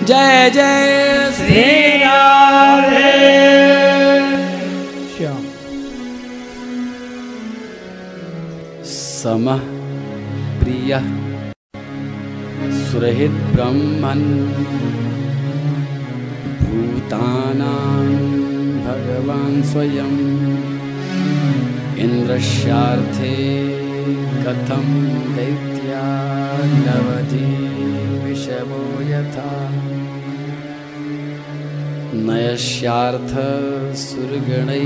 जय 0.06 0.50
जय 0.50 1.32
श्री 1.36 1.98
राधे। 1.98 3.12
श्याम। 5.18 5.46
समः 8.84 9.58
प्रियः 10.60 11.17
सुरहित 12.98 13.32
ब्रह्मन् 13.32 14.24
भूतानां 16.62 18.06
भगवान् 18.86 19.64
स्वयम् 19.64 20.22
इन्द्रस्यार्थे 22.00 23.36
कथं 24.46 24.88
दैत्या 25.36 26.02
नवति 26.86 27.46
विषमो 28.24 28.82
यथा। 29.12 29.54
नयस्यार्थ 32.26 33.34
सुरगणै 33.98 34.86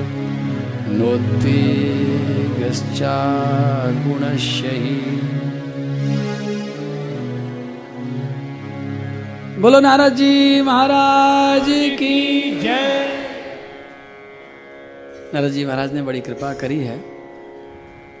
बोलो 9.61 9.79
नारद 9.79 10.13
जी 10.13 10.61
महाराज 10.61 11.65
की 11.99 12.59
जय। 12.59 13.07
नारद 15.33 15.51
जी 15.51 15.65
महाराज 15.65 15.93
ने 15.93 16.01
बड़ी 16.01 16.21
कृपा 16.21 16.53
करी 16.53 16.79
है। 16.79 17.05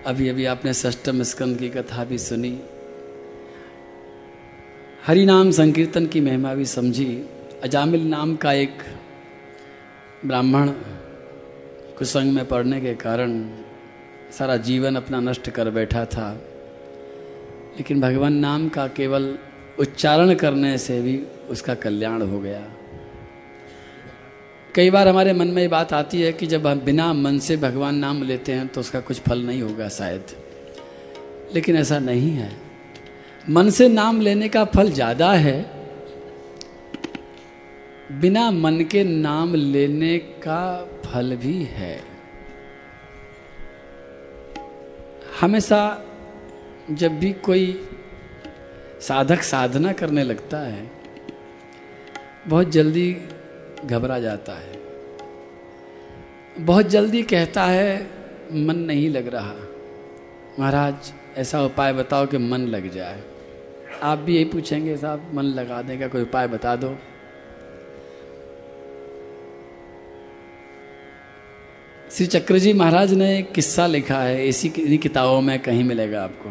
अभी 0.05 0.29
अभी 0.29 0.45
आपने 0.45 0.73
षष्टम 0.73 1.23
स्कंद 1.23 1.57
की 1.57 1.69
कथा 1.69 2.03
भी 2.03 2.17
सुनी। 2.17 2.59
हरि 5.07 5.25
नाम 5.25 5.51
संकीर्तन 5.51 6.05
की 6.05 6.21
महिमा 6.21 6.53
भी 6.53 6.65
समझी। 6.65 7.25
अजामिल 7.65 8.05
नाम 8.07 8.35
का 8.35 8.51
एक 8.53 8.81
ब्राह्मण 10.25 10.69
कुसंग 11.97 12.33
में 12.33 12.45
पड़ने 12.47 12.81
के 12.81 12.93
कारण 12.93 13.31
सारा 14.31 14.57
जीवन 14.57 14.95
अपना 14.95 15.19
नष्ट 15.19 15.49
कर 15.49 15.69
बैठा 15.69 16.05
था। 16.05 16.29
लेकिन 17.77 18.01
भगवान 18.01 18.33
नाम 18.33 18.69
का 18.69 18.87
केवल 18.87 19.37
उच्चारण 19.79 20.33
करने 20.35 20.77
से 20.77 21.01
भी 21.01 21.17
उसका 21.49 21.73
कल्याण 21.75 22.21
हो 22.21 22.39
गया। 22.39 22.61
कई 24.75 24.89
बार 24.89 25.07
हमारे 25.07 25.33
मन 25.33 25.47
में 25.47 25.61
ये 25.61 25.67
बात 25.67 25.93
आती 25.93 26.21
है 26.21 26.33
कि 26.33 26.47
जब 26.47 26.67
हम 26.67 26.79
बिना 26.79 27.13
मन 27.13 27.39
से 27.39 27.57
भगवान 27.57 27.95
नाम 27.95 28.23
लेते 28.23 28.51
हैं 28.51 28.67
तो 28.67 28.81
उसका 28.81 28.99
कुछ 28.99 29.19
फल 29.19 29.41
नहीं 29.41 29.61
होगा 29.61 29.89
शायद। 29.89 30.35
लेकिन 31.55 31.75
ऐसा 31.75 31.99
नहीं 31.99 32.31
है। 32.31 32.51
मन 33.49 33.69
से 33.69 33.89
नाम 33.89 34.21
लेने 34.21 34.49
का 34.49 34.65
फल 34.65 34.91
ज़्यादा 34.91 35.33
है 35.33 35.74
बिना 38.21 38.51
मन 38.51 38.81
के 38.81 39.03
नाम 39.03 39.55
लेने 39.55 40.17
का 40.17 40.89
फल 41.05 41.35
भी 41.35 41.63
है। 41.63 42.03
हमेशा 45.41 46.03
जब 46.91 47.19
भी 47.19 47.33
कोई 47.33 47.87
साधक 49.01 49.41
साधना 49.41 49.93
करने 49.93 50.23
लगता 50.23 50.59
है, 50.59 50.91
बहुत 52.47 52.69
जल्दी 52.69 53.17
घबरा 53.85 54.19
जाता 54.19 54.53
है। 54.53 54.79
बहुत 56.59 56.85
जल्दी 56.85 57.23
कहता 57.23 57.63
है, 57.63 58.07
मन 58.53 58.75
नहीं 58.75 59.09
लग 59.09 59.27
रहा। 59.27 59.55
महाराज, 60.59 60.95
ऐसा 61.37 61.61
उपाय 61.63 61.93
बताओ 61.93 62.25
कि 62.25 62.37
मन 62.37 62.57
लग 62.57 62.91
जाए। 62.91 63.23
आप 64.03 64.17
भी 64.17 64.35
यही 64.35 64.45
पूछेंगे, 64.45 64.97
साहब, 64.97 65.31
मन 65.33 65.43
लगा 65.43 65.81
देगा 65.81 66.07
कोई 66.07 66.21
उपाय 66.21 66.47
बता 66.47 66.75
दो। 66.75 66.97
श्री 72.15 72.25
चक्र 72.25 72.57
जी 72.57 72.71
महाराज 72.73 73.13
ने 73.13 73.39
एक 73.39 73.51
किस्सा 73.51 73.87
लिखा 73.87 74.17
है, 74.17 74.47
इसी 74.47 74.67
इन्हीं 74.79 74.97
किताबों 74.97 75.41
में 75.41 75.59
कहीं 75.59 75.83
मिलेगा 75.83 76.23
आपको। 76.23 76.49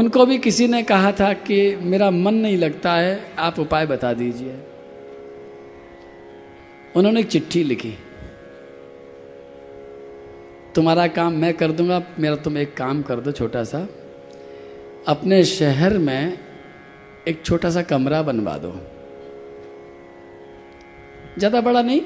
उनको 0.00 0.26
भी 0.26 0.38
किसी 0.38 0.68
ने 0.68 0.82
कहा 0.82 1.12
था 1.12 1.32
कि 1.32 1.76
मेरा 1.76 2.10
मन 2.10 2.34
नहीं 2.34 2.58
लगता 2.58 2.92
है, 2.92 3.34
आप 3.38 3.58
उपाय 3.58 3.86
बता 3.86 4.12
दीजिए। 4.12 4.54
उन्होंने 6.96 7.20
एक 7.20 7.28
चिट्ठी 7.28 7.64
लिखी। 7.64 7.92
तुम्हारा 10.74 11.06
काम 11.06 11.32
मैं 11.32 11.54
कर 11.54 11.72
दूँगा, 11.72 12.02
मेरा 12.18 12.36
तुम 12.36 12.58
एक 12.58 12.76
काम 12.76 13.02
कर 13.02 13.20
दो 13.20 13.32
छोटा 13.32 13.64
सा। 13.64 13.88
अपने 15.08 15.44
शहर 15.44 15.98
में 15.98 16.38
एक 17.28 17.44
छोटा 17.44 17.70
सा 17.70 17.82
कमरा 17.82 18.22
बनवा 18.22 18.58
दो। 18.58 18.76
ज़्यादा 21.38 21.60
बड़ा 21.60 21.82
नहीं 21.82 22.00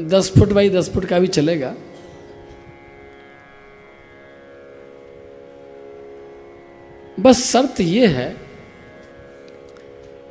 दस 0.00 0.32
फुट 0.38 0.48
बाई 0.48 0.70
दस 0.70 0.90
फुट 0.94 1.04
का 1.04 1.18
भी 1.18 1.26
चलेगा। 1.26 1.74
बस 7.20 7.52
शर्त 7.52 7.80
यह 7.80 8.10
है 8.10 8.36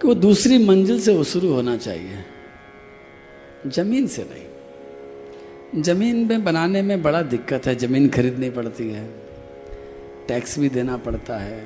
कि 0.02 0.08
वो 0.08 0.14
दूसरी 0.14 0.66
मंजिल 0.66 1.00
से 1.00 1.14
वो 1.14 1.24
शुरू 1.24 1.54
होना 1.54 1.78
चाहिए। 1.78 2.26
ज़मीन 3.68 4.08
से 4.08 4.24
नहीं। 4.24 5.84
ज़मीन 5.84 6.16
में 6.16 6.44
बनाने 6.44 6.82
में 6.82 7.02
बड़ा 7.02 7.22
दिक्कत 7.22 7.68
है। 7.68 7.76
ज़मीन 7.76 8.10
खरीदनी 8.10 8.50
पड़ती 8.50 8.90
है। 8.90 9.10
टैक्स 10.28 10.60
भी 10.60 10.70
देना 10.70 10.98
पड़ता 10.98 11.38
है। 11.38 11.66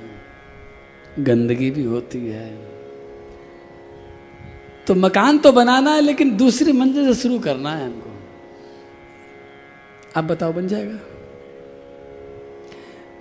गंदगी 1.19 1.71
भी 1.71 1.83
होती 1.83 2.27
है। 2.27 2.74
तो 4.87 4.95
मकान 4.95 5.37
तो 5.37 5.51
बनाना 5.51 5.91
है, 5.91 6.01
लेकिन 6.01 6.37
दूसरी 6.37 6.71
मंजिल 6.71 7.13
से 7.13 7.21
शुरू 7.21 7.39
करना 7.39 7.75
है 7.75 7.85
हमको। 7.85 8.11
आप 10.15 10.23
बताओ, 10.23 10.53
बन 10.53 10.67
जाएगा। 10.67 10.99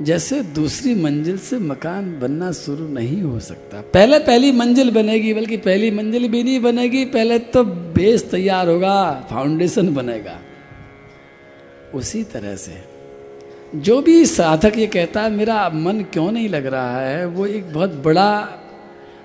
जैसे 0.02 0.42
दूसरी 0.42 0.94
मंजिल 0.94 1.38
से 1.38 1.58
मकान 1.58 2.20
बनना 2.20 2.52
शुरू 2.52 2.88
नहीं 2.88 3.22
हो 3.22 3.40
सकता। 3.40 3.80
पहले 3.80 4.18
पहली 4.18 4.52
मंजिल 4.52 4.90
बनेगी, 4.90 5.34
बल्कि 5.34 5.56
पहली 5.56 5.90
मंजिल 5.90 6.28
भी 6.28 6.42
नहीं 6.42 6.60
बनेगी। 6.60 7.04
पहले 7.04 7.38
तो 7.38 7.64
बेस 7.64 8.30
तैयार 8.30 8.68
होगा, 8.68 9.26
फाउंडेशन 9.30 9.94
बनेगा। 9.94 10.38
उसी 11.94 12.24
तरह 12.24 12.56
से, 12.56 12.84
जो 13.74 14.02
भी 14.02 14.26
साधक 14.26 14.78
ये 14.78 14.86
कहता 14.86 15.22
है, 15.22 15.30
मेरा 15.30 15.68
मन 15.68 16.00
क्यों 16.00 16.32
नहीं 16.32 16.48
लग 16.48 16.66
रहा 16.66 17.00
है? 17.00 17.26
वो 17.26 17.46
एक 17.46 17.72
बहुत 17.72 17.90
बड़ा 17.90 18.60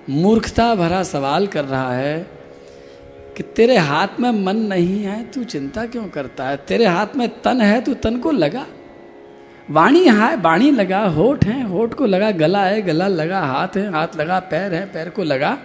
मूर्खता 0.08 0.74
भरा 0.74 1.02
सवाल 1.02 1.46
कर 1.46 1.64
रहा 1.64 1.92
है 1.92 2.30
कि 3.36 3.42
तेरे 3.42 3.76
हाथ 3.76 4.08
में 4.20 4.30
मन 4.30 4.56
नहीं 4.56 5.02
है, 5.02 5.30
तू 5.30 5.44
चिंता 5.44 5.86
क्यों 5.86 6.08
करता 6.08 6.48
है? 6.48 6.56
तेरे 6.56 6.86
हाथ 6.86 7.06
में 7.16 7.42
तन 7.42 7.60
है, 7.60 7.80
तू 7.80 7.94
तन 7.94 8.18
को 8.18 8.30
लगा। 8.30 8.66
वाणी 9.70 10.04
है, 10.04 10.36
वाणी 10.36 10.70
लगा, 10.70 11.04
होठ 11.04 11.44
है, 11.44 11.62
होठ 11.62 11.94
को 11.94 12.06
लगा, 12.06 12.30
गला 12.30 12.64
है, 12.64 12.82
गला 12.82 13.08
लगा, 13.08 13.40
हाथ 13.40 13.68
है, 13.76 13.92
हाथ 13.92 14.08
लगा, 14.16 14.40
पैर 14.40 14.74
है, 14.74 14.86
पैर 14.86 15.10
को 15.10 15.24
लगा। 15.24 15.58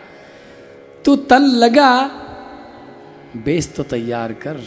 तू 1.06 1.16
तन 1.16 1.42
लगा, 1.42 2.08
बेस 3.38 3.76
तो 3.76 3.84
तैयार 3.84 4.34
कर, 4.34 4.58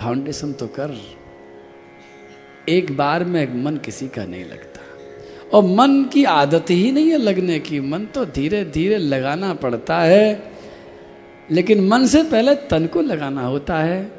फाउंडेशन 0.00 0.52
तो 0.52 0.66
कर। 0.66 0.96
एक 2.68 2.96
बार 2.96 3.24
में 3.24 3.64
मन 3.64 3.76
किसी 3.76 4.08
का 4.08 4.24
नहीं 4.24 4.44
लगता। 4.44 4.67
और 5.54 5.64
मन 5.64 6.04
की 6.12 6.24
आदत 6.24 6.70
ही 6.70 6.92
नहीं 6.92 7.10
है 7.10 7.18
लगने 7.18 7.58
की। 7.58 7.80
मन 7.80 8.04
तो 8.04 8.24
धीरे 8.24 8.64
धीरे 8.64 8.96
लगाना 8.96 9.54
पड़ता 9.54 9.98
है, 9.98 10.52
लेकिन 11.50 11.88
मन 11.88 12.06
से 12.06 12.22
पहले 12.22 12.54
तन 12.54 12.86
को 12.86 13.00
लगाना 13.00 13.42
होता 13.42 13.78
है। 13.78 14.12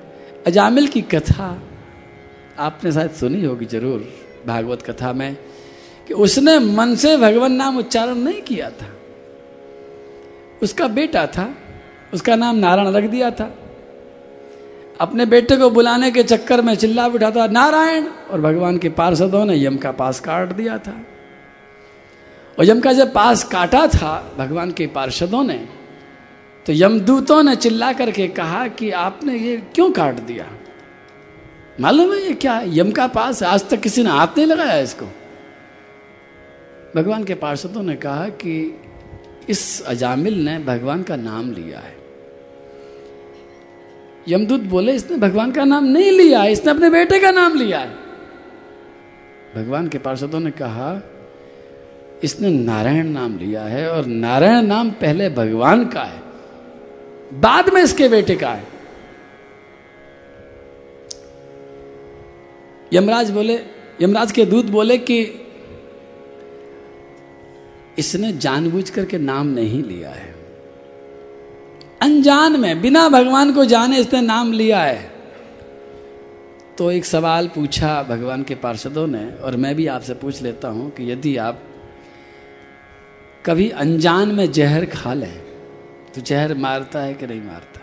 अजामिल 0.48 0.88
की 0.88 1.02
कथा 1.02 1.62
आपने 2.60 2.92
शायद 2.92 3.12
सुनी 3.12 3.46
होगी 3.46 3.66
ज़रूर, 3.66 4.14
भागवत 4.48 4.82
कथा 4.82 5.14
में, 5.14 5.38
कि 6.08 6.14
उसने 6.14 6.60
मन 6.60 6.96
से 6.96 7.18
भगवान 7.18 7.52
नाम 7.52 7.78
उच्चारण 7.78 8.16
नहीं 8.16 8.42
किया 8.42 8.70
था। 8.70 8.88
उसका 10.64 10.88
बेटा 10.88 11.28
था, 11.28 11.56
उसका 12.14 12.36
नाम 12.36 12.56
नारायण 12.56 12.92
रख 12.92 13.04
दिया 13.04 13.32
था। 13.32 13.56
अपने 15.00 15.26
बेटे 15.26 15.58
को 15.58 15.70
बुलाने 15.70 16.12
के 16.12 16.24
चक्कर 16.24 16.62
में 16.62 16.76
चिल्ला 16.76 17.06
उठा 17.08 17.32
था, 17.32 17.48
नारायण! 17.48 18.04
और 18.32 18.42
भगवान 18.42 18.78
के 18.78 18.90
पार्षदों 18.90 19.46
ने 19.46 19.56
यम 19.66 19.78
का 19.78 19.92
पास 19.92 20.20
काट 20.20 20.54
दिया 20.54 20.78
था। 20.78 20.94
और 22.60 22.66
यम 22.66 22.80
का 22.80 22.94
जब 22.94 23.14
पास 23.14 23.44
काटा 23.44 23.88
था 23.88 24.34
भगवान 24.38 24.72
के 24.72 24.88
पार्षदों 24.88 25.44
ने 25.44 25.68
तो 26.66 26.74
यमदूतों 26.74 27.44
ने 27.44 27.56
चिल्ला 27.56 27.94
करके 27.94 28.28
कहा 28.28 28.68
कि 28.68 28.92
आपने 28.92 29.38
ये 29.38 29.58
क्यों 29.58 29.92
काट 29.92 30.16
दिया? 30.16 30.48
मालूम 31.80 32.14
है 32.14 32.20
ये 32.20 32.34
क्या? 32.34 32.62
यम 32.66 32.92
का 32.92 33.08
पास 33.08 33.44
आज 33.44 33.70
तक 33.70 33.80
किसी 33.80 34.04
ने 34.04 34.10
हाथ 34.10 34.28
नहीं 34.28 34.46
लगाया 34.46 34.80
इसको? 34.80 35.06
भगवान 36.96 37.24
के 37.24 37.34
पार्षदों 37.34 37.84
ने 37.84 37.96
कहा 37.96 38.28
कि 38.30 38.80
इस 39.50 39.82
अजामिल 39.82 40.46
ने 40.46 40.60
भगवान 40.60 41.04
का 41.04 41.16
नाम 41.16 41.52
लिया 41.52 41.80
है। 41.80 41.98
यमदूत 44.28 44.62
बोले, 44.62 44.94
इसने 44.94 45.18
भगवान 45.18 45.52
का 45.52 45.64
नाम 45.64 45.84
नहीं 45.84 46.12
लिया 46.12 46.46
इसने 46.46 46.72
अपने 46.72 46.90
बेटे 46.90 47.20
का 47.20 47.32
नाम 47.32 47.56
लिया 47.56 47.80
है। 47.80 47.96
भगवान 49.56 49.88
के 49.88 49.98
पार्षदों 49.98 50.40
ने 50.40 50.52
कहा 50.52 51.09
इसने 52.24 52.50
नारायण 52.50 53.08
नाम 53.08 53.38
लिया 53.38 53.64
है 53.64 53.90
और 53.92 54.06
नारायण 54.06 54.66
नाम 54.66 54.90
पहले 54.92 55.30
भगवान 55.30 55.86
का 55.86 56.02
है। 56.02 56.22
बाद 57.34 57.74
में 57.74 57.82
इसके 57.82 58.08
बेटे 58.08 58.36
का 58.36 58.50
है। 58.50 58.68
यमराज 62.94 63.32
बोले, 63.32 63.60
यमराज 64.02 64.32
के 64.32 64.46
दूत 64.46 64.66
बोले 64.66 64.98
कि 64.98 65.22
इसने 67.98 68.32
जानबूझ 68.34 68.90
करके 68.90 69.18
नाम 69.18 69.48
नहीं 69.48 69.84
लिया 69.84 70.10
है। 70.10 70.36
अनजान 72.02 72.60
में, 72.60 72.82
बिना 72.82 73.10
भगवान 73.10 73.54
को 73.54 73.66
जाने 73.66 73.98
इसने 73.98 74.22
नाम 74.22 74.52
लिया 74.54 74.80
है। 74.80 75.12
तो 76.78 76.92
एक 76.92 77.06
सवाल 77.06 77.48
पूछा 77.48 78.04
भगवान 78.04 78.44
के 78.44 78.56
पार्षदों 78.56 79.08
ने, 79.08 79.26
और 79.32 79.56
मैं 79.56 79.76
भी 79.76 79.88
आपसे 79.88 80.14
पूछ 80.14 80.42
लेता 80.42 80.68
हूँ 80.68 80.90
कि 80.92 81.12
यदि 81.12 81.38
आप 81.38 81.62
कभी 83.46 83.70
अनजान 83.70 84.30
में 84.30 84.52
जहर 84.52 84.86
खा 84.86 85.14
लें 85.14 85.38
तो 86.16 86.22
जहर 86.22 86.54
मारता 86.54 87.00
है 87.00 87.14
कि 87.14 87.28
नहीं 87.28 87.42
मारता? 87.42 87.82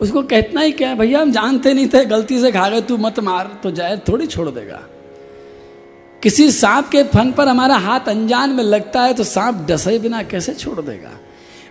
उसको 0.00 0.22
कहना 0.22 0.60
ही 0.60 0.72
क्या 0.72 0.88
है, 0.88 0.96
भैया, 0.96 1.20
हम 1.20 1.32
जानते 1.32 1.72
नहीं 1.74 1.88
थे, 1.88 2.04
गलती 2.04 2.40
से 2.40 2.52
खा 2.52 2.68
गए, 2.68 2.80
तू 2.80 2.96
मत 2.96 3.20
मार 3.20 3.50
तो 3.62 3.70
जहर 3.70 4.00
थोड़ी 4.08 4.26
छोड़ 4.26 4.48
देगा। 4.48 4.80
किसी 6.22 6.50
सांप 6.52 6.88
के 6.88 7.02
फन 7.04 7.32
पर 7.32 7.48
हमारा 7.48 7.76
हाथ 7.76 8.08
अनजान 8.08 8.50
में 8.50 8.64
लगता 8.64 9.02
है 9.02 9.14
तो 9.14 9.24
सांप 9.24 9.66
डसे 9.68 9.98
बिना 9.98 10.22
कैसे 10.22 10.54
छोड़ 10.54 10.80
देगा? 10.80 11.10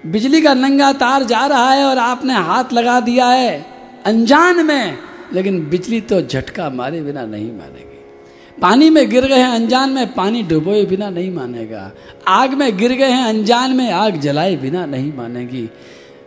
बिजली 0.06 0.42
का 0.42 0.54
नंगा 0.54 0.92
तार 0.94 1.24
जा 1.24 1.46
रहा 1.46 1.72
है 1.72 1.84
और 1.86 1.98
आपने 1.98 2.34
हाथ 2.36 2.74
लगा 2.74 3.00
दिया 3.00 3.28
है 3.28 3.66
अनजान 4.06 4.66
में, 4.66 4.98
लेकिन 5.34 5.70
बिजली 5.70 6.02
तो 6.02 6.22
झटका 6.22 6.70
मारे 6.70 7.02
बिना 7.02 7.26
नहीं 7.26 7.52
मानेगी 7.52 7.91
पानी 8.60 8.90
में 8.90 9.10
गिर 9.10 9.26
गए 9.26 9.36
हैं, 9.36 9.50
अनजान 9.50 9.90
में 9.90 10.14
पानी 10.14 10.42
डुबोए 10.44 10.86
बिना 10.86 11.10
नहीं 11.10 11.32
मानेगा। 11.32 11.92
आग 12.28 12.54
में 12.54 12.78
गिर 12.78 12.92
गए 12.92 13.10
हैं, 13.10 13.24
अनजान 13.24 13.72
में 13.72 13.92
आग 13.92 14.20
जलाए 14.20 14.56
बिना 14.56 14.86
नहीं 14.86 15.14
मानेगी। 15.14 15.70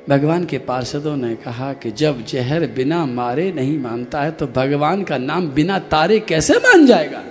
भगवान 0.08 0.44
के 0.44 0.58
पार्षदों 0.58 1.16
ने 1.16 1.34
कहा 1.34 1.72
कि 1.72 1.90
जब 1.90 2.24
जहर 2.26 2.66
बिना 2.66 3.04
मारे 3.06 3.52
नहीं 3.52 3.78
मानता 3.78 4.22
है 4.22 4.30
तो 4.30 4.46
भगवान 4.46 5.02
का 5.02 5.18
नाम 5.18 5.48
बिना 5.48 5.78
तारे 5.78 6.18
कैसे 6.20 6.54
मान 6.54 6.86
जाएगा? 6.86 7.22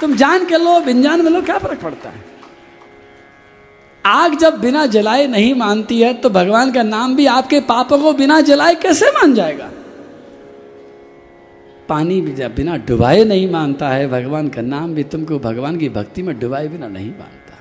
तुम 0.00 0.14
जान 0.16 0.44
के 0.44 0.56
लो 0.56 0.80
बिनजान 0.80 1.22
में 1.22 1.30
लो, 1.30 1.42
क्या 1.42 1.58
फ़र्क 1.58 1.80
पड़ता 1.80 2.08
है? 2.08 2.24
आग 4.04 4.34
जब 4.34 4.60
बिना 4.60 4.86
जलाए 4.86 5.26
नहीं 5.26 5.54
मानती 5.54 6.00
है 6.00 6.12
तो 6.14 6.30
भगवान 6.30 6.72
का 6.72 6.82
नाम 6.82 7.16
भी 7.16 7.26
आपके 7.26 7.60
पापों 7.60 7.98
को 7.98 8.12
बिना 8.12 8.40
जलाए 8.40 8.74
कैसे 8.74 9.10
मान 9.10 9.34
जाएगा? 9.34 9.70
पानी 11.88 12.20
भी 12.20 12.32
जब 12.32 12.54
बिना 12.54 12.76
डुबाए 12.76 13.24
नहीं 13.24 13.50
मानता 13.50 13.88
है 13.88 14.08
भगवान 14.08 14.48
का 14.48 14.62
नाम 14.62 14.94
भी, 14.94 15.02
तुमको 15.02 15.38
भगवान 15.38 15.76
की 15.76 15.88
भक्ति 15.88 16.22
में 16.22 16.38
डुबाए 16.38 16.68
बिना 16.68 16.88
नहीं 16.88 17.10
मानता। 17.10 17.58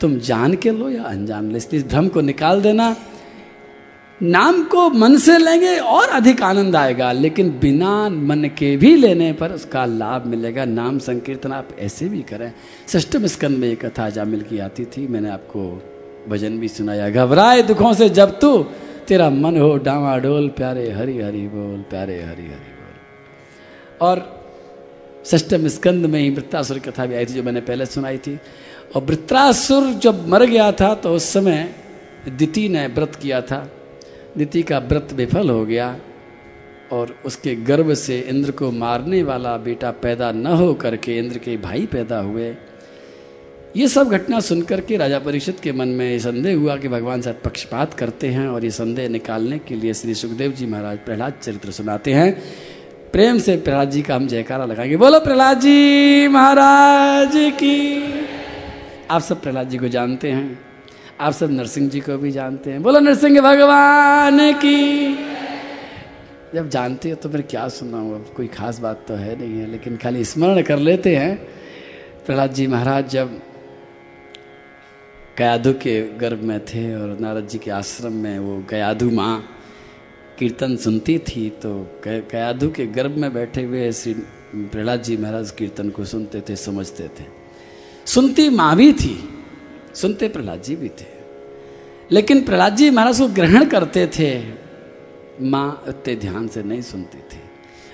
तुम 0.00 0.18
जान 0.18 0.54
के 0.54 0.70
लो 0.70 0.90
या 0.90 1.02
अनजान 1.02 1.50
लो 1.50 1.56
इसलिए 1.56 1.82
भ्रम 1.82 2.08
को 2.08 2.20
निकाल 2.20 2.62
देना। 2.62 2.96
नाम 4.22 4.62
को 4.64 4.90
मन 4.90 5.16
से 5.16 5.38
लेंगे 5.38 5.78
और 5.78 6.08
अधिक 6.08 6.42
आनंद 6.42 6.76
आएगा, 6.76 7.12
लेकिन 7.12 7.50
बिना 7.50 8.08
मन 8.08 8.44
के 8.58 8.76
भी 8.76 8.96
लेने 8.96 9.32
पर 9.32 9.52
उसका 9.52 9.84
लाभ 9.84 10.26
मिलेगा। 10.26 10.64
नाम 10.64 10.98
संकीर्तन 10.98 11.52
आप 11.52 11.68
ऐसे 11.78 12.08
भी 12.08 12.22
करें। 12.22 12.52
सष्टम 12.86 13.26
स्कंद 13.26 13.58
में 13.58 13.68
एक 13.68 13.86
कथा 13.86 14.10
जामिल 14.10 14.42
की 14.42 14.58
आती 14.58 14.84
थी। 14.84 15.06
मैंने 15.06 15.30
आपको 15.30 15.82
भजन 16.28 16.58
भी 16.58 16.68
सुनाया। 16.68 17.10
घबराए 17.10 17.62
दुखों 17.62 17.94
से 17.94 18.08
जब 18.08 18.38
तू, 18.40 18.66
तेरा 19.08 19.30
मन 19.30 19.56
हो 19.58 19.76
डामाडोल 19.76 20.48
प्यारे 20.48 20.90
हरी 20.90 21.18
हरी 21.18 21.48
बोल, 21.48 21.80
प्यारे 21.90 22.22
हरी 22.22 22.46
हरि 22.46 22.71
और 24.02 24.20
सष्टम 25.24 25.66
स्कंद 25.68 26.06
में 26.06 26.20
ही 26.20 26.30
वृत्तासुर 26.30 26.78
कथा 26.78 27.06
भी 27.06 27.14
आई 27.14 27.26
थी 27.26 27.34
जो 27.34 27.42
मैंने 27.42 27.60
पहले 27.60 27.86
सुनाई 27.86 28.18
थी। 28.18 28.38
और 28.96 29.02
वृत्रासुर 29.02 29.92
जब 30.02 30.26
मर 30.28 30.44
गया 30.46 30.70
था 30.72 30.94
तो 30.94 31.14
उस 31.14 31.32
समय 31.32 31.74
दिति 32.28 32.68
ने 32.68 32.86
व्रत 32.88 33.14
किया 33.14 33.40
था। 33.40 33.68
दिति 34.38 34.62
का 34.62 34.78
व्रत 34.78 35.12
विफल 35.12 35.50
हो 35.50 35.64
गया 35.66 35.96
और 36.92 37.14
उसके 37.26 37.54
गर्भ 37.64 37.92
से 37.94 38.18
इंद्र 38.20 38.50
को 38.50 38.70
मारने 38.70 39.22
वाला 39.22 39.56
बेटा 39.58 39.90
पैदा 40.02 40.30
न 40.32 40.46
हो 40.46 40.72
करके 40.74 41.16
इंद्र 41.18 41.38
के 41.38 41.56
भाई 41.56 41.86
पैदा 41.86 42.18
हुए। 42.18 42.54
ये 43.76 43.88
सब 43.88 44.08
घटना 44.08 44.40
सुनकर 44.40 44.80
के 44.80 44.96
राजा 44.96 45.18
परीक्षित 45.18 45.60
के 45.60 45.72
मन 45.72 45.88
में 45.88 46.10
ये 46.10 46.18
संदेह 46.18 46.56
हुआ 46.56 46.76
कि 46.76 46.88
भगवान 46.88 47.22
शायद 47.22 47.36
पक्षपात 47.44 47.94
करते 47.94 48.28
हैं 48.28 48.46
और 48.48 48.64
ये 48.64 48.70
संदेह 48.70 49.08
निकालने 49.08 49.58
के 49.58 49.74
लिए 49.74 49.94
श्री 49.94 50.14
सुखदेव 50.14 50.52
जी 50.52 50.66
महाराज 50.66 50.98
प्रहलाद 50.98 51.34
चरित्र 51.42 51.70
सुनाते 51.70 52.12
हैं। 52.12 52.30
प्रेम 53.12 53.38
से 53.38 53.56
प्रहलाद 53.56 53.90
जी 53.90 54.02
का 54.02 54.16
हम 54.16 54.26
जयकारा 54.26 54.64
लगाएँगे। 54.64 54.96
बोलो 54.96 55.20
प्रहलाद 55.20 55.60
जी, 55.60 56.28
महाराज 56.28 57.32
की। 57.34 58.04
आप 59.10 59.22
सब 59.22 59.42
प्रहलाद 59.42 59.68
जी 59.68 59.78
को 59.78 59.88
जानते 59.88 60.30
हैं। 60.30 60.60
आप 61.20 61.32
सब 61.32 61.50
नरसिंह 61.50 61.90
जी 61.90 62.00
को 62.00 62.18
भी 62.18 62.30
जानते 62.30 62.70
हैं। 62.70 62.82
बोलो 62.82 63.00
नरसिंह 63.00 63.40
भगवान 63.40 64.52
की। 64.52 65.14
जब 66.54 66.68
जानते 66.68 67.10
हो 67.10 67.16
तो 67.16 67.28
फिर 67.28 67.42
क्या 67.42 67.68
सुनाऊँ? 67.68 68.14
अब 68.14 68.34
कोई 68.36 68.46
खास 68.46 68.78
बात 68.78 69.04
तो 69.08 69.14
है 69.14 69.38
नहीं 69.40 69.60
है, 69.60 69.66
लेकिन 69.66 69.96
खाली 69.96 70.24
स्मरण 70.24 70.62
कर 70.62 70.78
लेते 70.78 71.16
हैं। 71.16 71.36
प्रहलाद 72.26 72.52
जी 72.52 72.66
महाराज, 72.66 73.08
जब 73.08 73.40
कयाधु 75.38 75.72
के 75.72 76.18
गर्भ 76.18 76.42
में 76.42 76.64
थे 76.64 76.94
और 76.94 77.18
नारद 77.20 77.48
जी 77.48 77.58
के 77.58 77.70
आश्रम 77.70 78.12
में 78.12 78.38
वो 78.38 78.64
कयाधु 78.70 79.10
माँ 79.10 79.58
कीर्तन 80.42 80.74
सुनती 80.76 81.18
थी 81.18 81.48
तो 81.62 81.70
कयाधु 82.04 82.68
के 82.68 82.86
गर्भ 82.86 83.16
में 83.16 83.32
बैठे 83.34 83.62
हुए 83.62 83.90
श्री 83.92 84.12
प्रहलाद 84.54 85.02
जी 85.02 85.16
महाराज 85.16 85.50
कीर्तन 85.50 85.90
को 85.90 86.04
सुनते 86.04 86.40
थे, 86.40 86.56
समझते 86.56 87.04
थे। 87.08 87.24
सुनती 88.06 88.48
माँ 88.50 88.74
भी 88.76 88.92
थी, 88.92 89.16
सुनते 89.94 90.28
प्रहलाद 90.28 90.62
जी 90.62 90.76
भी 90.76 90.88
थे। 90.88 91.06
लेकिन 92.10 92.42
प्रहलाद 92.44 92.76
जी 92.76 92.90
महाराज 92.90 93.20
को 93.20 93.28
ग्रहण 93.28 93.64
करते 93.64 94.06
थे, 94.06 94.30
माँ 95.40 95.84
उतने 95.88 96.16
ध्यान 96.16 96.48
से 96.48 96.62
नहीं 96.62 96.82
सुनती 96.82 97.18
थी। 97.18 97.40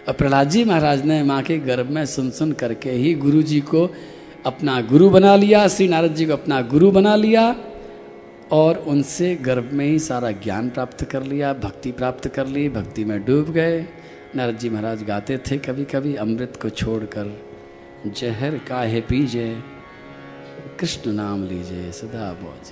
और 0.09 0.15
प्रहलाद 0.15 0.49
जी 0.49 0.65
महाराज 0.65 1.05
ने 1.05 1.23
माँ 1.23 1.43
के 1.43 1.59
गर्भ 1.59 1.91
में 1.91 2.05
सुन 2.07 2.31
सुन 2.31 2.53
करके 2.53 2.91
ही 2.91 3.15
गुरु 3.15 3.43
जी 3.43 3.61
को 3.61 3.89
अपना 4.47 4.81
गुरु 4.81 5.11
बना 5.11 5.37
लिया, 5.37 5.67
श्री 5.69 5.89
नारद 5.89 6.15
जी 6.15 6.27
को 6.27 6.33
अपना 6.33 6.61
गुरु 6.63 6.91
बना 6.91 7.17
लिया 7.17 7.51
और 8.53 8.79
उनसे 8.79 9.35
गर्भ 9.37 9.71
में 9.73 9.85
ही 9.87 9.99
सारा 9.99 10.31
ज्ञान 10.31 10.69
प्राप्त 10.71 11.05
कर 11.05 11.23
लिया, 11.23 11.53
भक्ति 11.53 11.93
प्राप्त 11.93 12.29
कर 12.29 12.47
ली, 12.47 12.69
भक्ति 12.69 13.05
में 13.05 13.25
डूब 13.25 13.51
गए। 13.51 13.81
नारद 14.37 14.59
जी 14.59 14.69
महाराज 14.69 15.03
गाते 15.03 15.39
थे 15.39 15.59
कभी 15.59 15.85
कभी 15.85 16.15
अमृत 16.15 16.59
को 16.63 16.71
छोड़कर, 16.71 17.33
जहर 18.07 18.59
काहे 18.59 19.01
पीजे, 19.01 19.63
कृष्ण 20.81 21.13
नाम 21.13 21.45
लीजिए, 21.45 21.91
सदा 21.93 22.33
मौज 22.43 22.71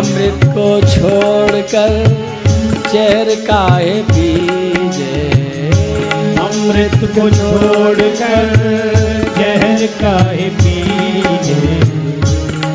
अमृत 0.00 0.40
को 0.44 0.80
छोड़कर 0.80 2.08
चेर 2.92 3.44
काहे 3.46 4.02
पीजे? 4.02 5.30
अमृत 6.38 7.10
को 7.18 7.30
छोड़कर 7.30 8.56
जहर 9.38 9.86
काहे 9.86 10.48
पीजे? 10.48 11.80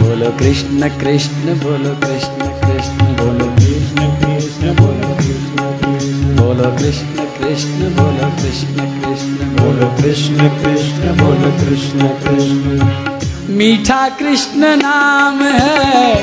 बोलो 0.00 0.30
कृष्ण 0.38 0.88
कृष्ण, 1.00 1.54
बोलो 1.62 1.94
कृष्ण 2.00 2.48
कृष्ण, 2.62 3.06
बोलो 3.20 3.46
कृष्ण 3.56 4.08
कृष्ण, 4.20 4.74
बोलो 4.80 5.14
कृष्ण 5.14 5.68
कृष्ण। 5.80 6.36
बोलो 6.36 6.70
कृष्ण 6.78 7.24
कृष्ण, 7.38 7.88
बोलो 7.96 8.28
कृष्ण 8.36 8.86
कृष्ण, 9.00 9.48
बोलो 9.56 9.88
कृष्ण 10.02 10.48
कृष्ण, 10.62 11.14
बोलो 11.18 11.50
कृष्ण 11.60 12.08
कृष्ण। 12.24 13.54
मीठा 13.56 14.08
कृष्ण 14.08 14.76
नाम 14.76 15.42
है, 15.42 16.14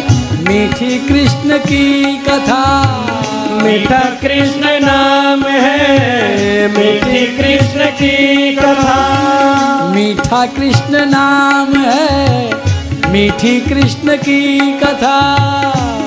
मीठी 0.48 0.98
कृष्ण 1.08 1.58
की 1.58 2.18
कथा। 2.18 2.64
मीठा 3.64 4.00
कृष्ण 4.22 4.70
नाम 4.86 5.44
है 5.46 6.68
मीठी 6.68 7.26
कृष्ण 7.38 7.86
की 7.86 8.56
कथा। 8.56 8.98
मीठा 9.96 10.46
कृष्ण 10.46 11.06
नाम 11.06 11.74
है 11.76 12.52
मीठी 13.12 13.60
कृष्ण 13.62 14.16
की 14.18 14.58
कथा। 14.80 15.18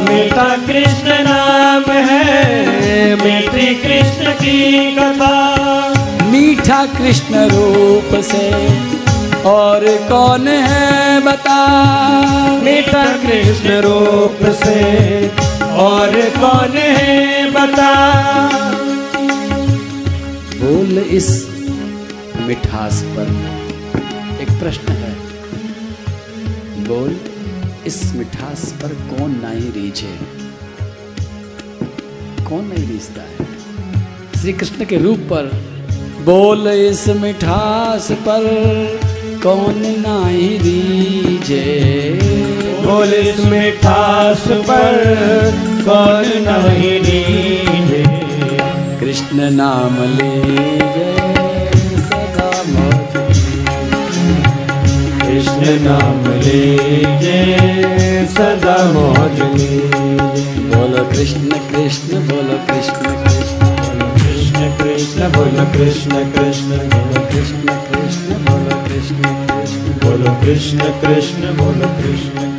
मीठा 0.08 0.48
कृष्ण 0.66 1.18
नाम 1.20 1.90
है 1.90 3.14
मीठी 3.14 3.74
कृष्ण 3.74 4.32
की 4.32 4.96
कथा। 4.96 5.34
मीठा 6.22 6.84
कृष्ण 6.98 7.48
रूप 7.48 8.20
से 8.24 8.48
और 9.44 9.86
कौन 10.08 10.48
है 10.48 11.20
बता? 11.20 11.60
मीठा 12.64 13.04
कृष्ण 13.22 13.80
रूप 13.80 14.38
से 14.64 14.80
और 15.70 16.12
कौन 16.14 16.76
है 16.76 17.50
बता? 17.50 18.20
बोल 20.56 20.98
इस 20.98 21.48
मिठास 22.40 23.02
पर। 23.04 23.60
एक 24.40 24.48
प्रश्न 24.50 24.92
है। 24.92 25.14
बोल 26.84 27.20
इस 27.86 28.14
मिठास 28.14 28.74
पर 28.82 28.88
कौन 28.88 29.30
नहीं 29.30 29.72
रीझे? 29.72 30.18
कौन 32.44 32.64
नहीं 32.64 32.88
रीझता 32.88 33.22
है? 33.22 33.36
श्री 34.40 34.52
कृष्ण 34.52 34.84
के 34.84 34.96
रूप 34.96 35.18
पर। 35.18 35.70
बोल 36.24 36.68
इस 36.68 37.08
मिठास 37.08 38.08
पर 38.12 38.42
कौन 39.42 39.74
नहीं 39.78 40.58
रीझे? 40.58 42.20
बोल 42.84 43.12
इस 43.14 43.40
मिठास 43.50 44.44
पर 44.68 44.96
कौन 45.86 46.26
नहीं 46.46 46.98
रीझे 47.04 48.02
कृष्ण 49.00 49.50
नाम 49.54 49.96
लीजे 50.16 51.08
सदा 52.08 52.50
मौज 52.72 53.16
कृष्ण 55.22 55.78
नाम 55.86 56.26
लीजे 56.44 57.38
सदा 58.36 58.76
मौज 58.92 59.40
लीजे 59.54 60.18
बोलो 60.74 61.04
कृष्ण 61.12 61.58
कृष्ण 61.72 62.20
बोलो 62.28 62.58
कृष्ण 62.68 63.16
कृष्ण 63.24 63.70
कृष्ण 64.20 64.70
कृष्ण 64.82 65.32
बोलो 65.36 65.64
कृष्ण 65.78 66.24
कृष्ण 66.36 66.78
बोलो 66.92 67.26
कृष्ण 67.32 67.80
कृष्ण 67.88 68.38
बोलो 68.46 68.78
कृष्ण 68.86 69.34
कृष्ण 69.48 69.98
बोलो 70.04 70.38
कृष्ण 70.44 70.92
कृष्ण 71.02 71.56
बोलो 71.58 71.88
कृष्ण। 71.98 72.49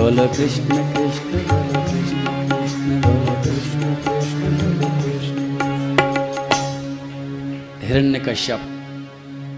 बोलो 0.00 0.26
कृष्ण 0.26 0.76
कृष्ण 0.92 1.38
कृष्ण 1.38 2.20
कृष्ण 2.50 3.00
कृष्ण 3.42 3.94
कृष्ण 4.04 4.60
कृष्ण 5.00 5.42
हिरण्य 7.80 8.18
कश्यप 8.18 8.60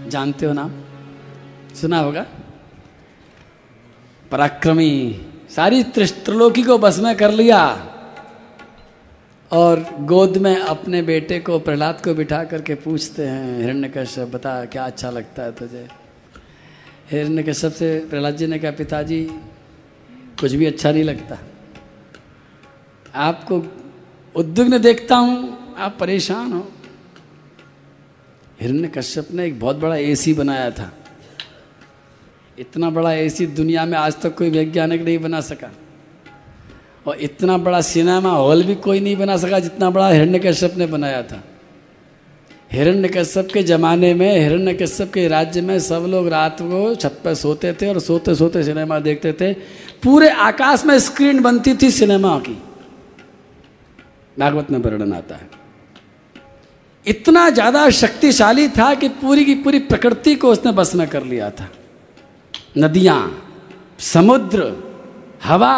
जानते 0.09 0.45
हो 0.45 0.53
ना? 0.53 0.65
सुना 1.81 1.99
होगा? 1.99 2.25
पराक्रमी, 4.31 5.21
सारी 5.55 5.83
त्रिलोकी 5.83 6.63
को 6.63 6.77
बस 6.77 6.99
में 6.99 7.15
कर 7.17 7.31
लिया। 7.31 7.61
और 9.51 9.85
गोद 9.99 10.37
में 10.37 10.55
अपने 10.55 11.01
बेटे 11.01 11.39
को, 11.39 11.59
प्रहलाद 11.59 12.01
को 12.03 12.13
बिठा 12.13 12.43
करके 12.43 12.75
पूछते 12.75 13.27
हैं 13.27 13.61
हिरण्य 13.61 13.89
कश्यप 13.89 14.27
बता, 14.27 14.65
क्या 14.65 14.85
अच्छा 14.85 15.09
लगता 15.09 15.43
है 15.43 15.51
तुझे? 15.51 15.87
हिरण्य 17.11 17.43
कश्यप 17.43 17.71
से 17.71 17.99
प्रहलाद 18.09 18.35
जी 18.35 18.47
ने 18.47 18.59
कहा, 18.59 18.71
पिताजी 18.71 19.29
कुछ 20.43 20.53
भी 20.53 20.65
अच्छा 20.65 20.91
नहीं 20.91 21.03
लगता। 21.03 21.37
आपको 23.15 23.63
उद्विग्न 24.35 24.81
देखता 24.81 25.15
हूँ, 25.15 25.75
आप 25.77 25.97
परेशान 25.99 26.51
हो। 26.53 26.71
हिरण्य 28.61 28.87
कश्यप 28.87 29.27
ने 29.31 29.45
एक 29.45 29.59
बहुत 29.59 29.75
बड़ा 29.75 29.95
एसी 29.95 30.33
बनाया 30.33 30.71
था। 30.71 30.91
इतना 32.59 32.89
बड़ा 32.89 33.13
एसी 33.13 33.47
दुनिया 33.47 33.85
में 33.85 33.97
आज 33.97 34.21
तक 34.21 34.37
कोई 34.37 34.49
वैज्ञानिक 34.49 35.01
नहीं 35.01 35.17
बना 35.19 35.41
सका। 35.41 35.71
और 37.07 37.17
इतना 37.17 37.57
बड़ा 37.57 37.81
सिनेमा 37.81 38.31
हॉल 38.31 38.63
भी 38.63 38.75
कोई 38.75 38.99
नहीं 38.99 39.15
बना 39.15 39.37
सका 39.37 39.59
जितना 39.59 39.89
बड़ा 39.89 40.09
हिरण्य 40.09 40.39
कश्यप 40.39 40.73
ने 40.77 40.85
बनाया 40.85 41.23
था। 41.23 41.43
हिरण्य 42.73 43.07
कश्यप 43.07 43.49
के 43.53 43.63
ज़माने 43.63 44.13
में, 44.13 44.39
हिरण्य 44.39 44.73
कश्यप 44.73 45.11
के 45.13 45.27
राज्य 45.27 45.61
में 45.61 45.79
सब 45.79 46.05
लोग 46.09 46.27
रात 46.27 46.61
को 46.61 46.93
छत 46.95 47.19
पर 47.25 47.33
सोते 47.33 47.73
थे 47.73 47.89
और 47.89 47.99
सोते 47.99 48.35
सोते 48.35 48.63
सिनेमा 48.63 48.99
देखते 48.99 49.33
थे। 49.33 49.53
पूरे 50.03 50.29
आकाश 50.29 50.85
में 50.85 50.99
स्क्रीन 50.99 51.41
बनती 51.41 51.73
थी 51.73 51.91
सिनेमा 51.91 52.37
की। 52.39 52.57
भागवत 54.37 54.71
में 54.71 54.79
वर्णन 54.79 55.13
आता 55.13 55.35
है। 55.35 55.49
इतना 57.05 57.49
ज़्यादा 57.49 57.89
शक्तिशाली 57.89 58.67
था 58.67 58.93
कि 58.93 59.07
पूरी 59.09 59.45
की 59.45 59.55
पूरी 59.55 59.79
प्रकृति 59.79 60.35
को 60.35 60.51
उसने 60.51 60.71
बस 60.71 60.95
में 60.95 61.07
कर 61.07 61.23
लिया 61.23 61.49
था। 61.49 61.69
नदियाँ, 62.77 63.21
समुद्र, 63.99 64.71
हवा, 65.43 65.77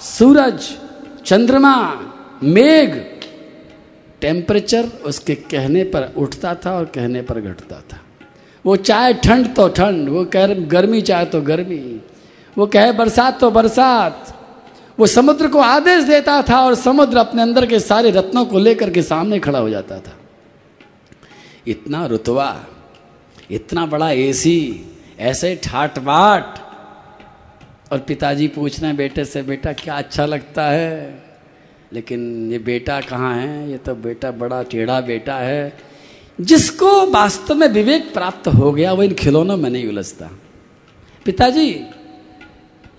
सूरज, 0.00 0.68
चंद्रमा, 1.26 1.76
मेघ 2.42 2.90
टेम्परेचर 4.20 4.86
उसके 5.04 5.34
कहने 5.34 5.84
पर 5.84 6.12
उठता 6.16 6.54
था 6.54 6.76
और 6.76 6.84
कहने 6.84 7.22
पर 7.22 7.40
घटता 7.40 7.80
था। 7.80 8.00
वो 8.66 8.76
चाहे 8.76 9.14
ठंड 9.14 9.54
तो 9.54 9.68
ठंड, 9.68 10.08
वो 10.08 10.24
कह 10.24 10.46
गर्मी 10.46 11.02
चाहे 11.02 11.24
तो 11.24 11.40
गर्मी। 11.40 12.00
वो 12.58 12.66
कहे, 12.66 12.92
बरसात 12.92 13.40
तो 13.40 13.50
बरसात। 13.50 14.34
वो 14.98 15.06
समुद्र 15.06 15.48
को 15.48 15.58
आदेश 15.58 16.04
देता 16.04 16.42
था 16.42 16.64
और 16.64 16.74
समुद्र 16.74 17.18
अपने 17.18 17.42
अंदर 17.42 17.66
के 17.66 17.80
सारे 17.80 18.10
रत्नों 18.10 18.44
को 18.44 18.58
लेकर 18.58 18.90
के 18.90 19.02
सामने 19.02 19.38
खड़ा 19.38 19.58
हो 19.58 19.70
जाता 19.70 19.98
था। 19.98 20.12
इतना 21.66 22.06
रुतवा 22.06 22.64
इतना 23.50 23.86
बड़ा 23.86 24.10
एसी 24.10 24.86
ऐसे 25.18 25.60
ठाट 25.64 25.98
बाट 25.98 26.58
और 27.92 27.98
पिताजी 27.98 28.48
पूछ 28.48 28.80
रहे 28.80 28.88
हैं, 28.88 28.96
बेटे 28.96 29.24
से, 29.24 29.42
बेटा, 29.42 29.72
क्या 29.72 29.94
अच्छा 29.94 30.26
लगता 30.26 30.66
है? 30.66 31.27
लेकिन 31.92 32.52
ये 32.52 32.58
बेटा 32.58 33.00
कहाँ 33.00 33.36
है? 33.36 33.70
ये 33.70 33.78
तो 33.78 33.94
बेटा 33.94 34.30
बड़ा 34.30 34.62
टेढ़ा 34.62 35.00
बेटा 35.00 35.36
है। 35.36 35.78
जिसको 36.40 37.06
वास्तव 37.06 37.54
में 37.54 37.68
विवेक 37.68 38.12
प्राप्त 38.12 38.48
हो 38.48 38.72
गया, 38.72 38.92
वो 38.92 39.02
इन 39.02 39.14
खिलौनों 39.14 39.56
में 39.56 39.70
नहीं 39.70 39.88
उलझता। 39.88 40.30
पिताजी, 41.24 41.80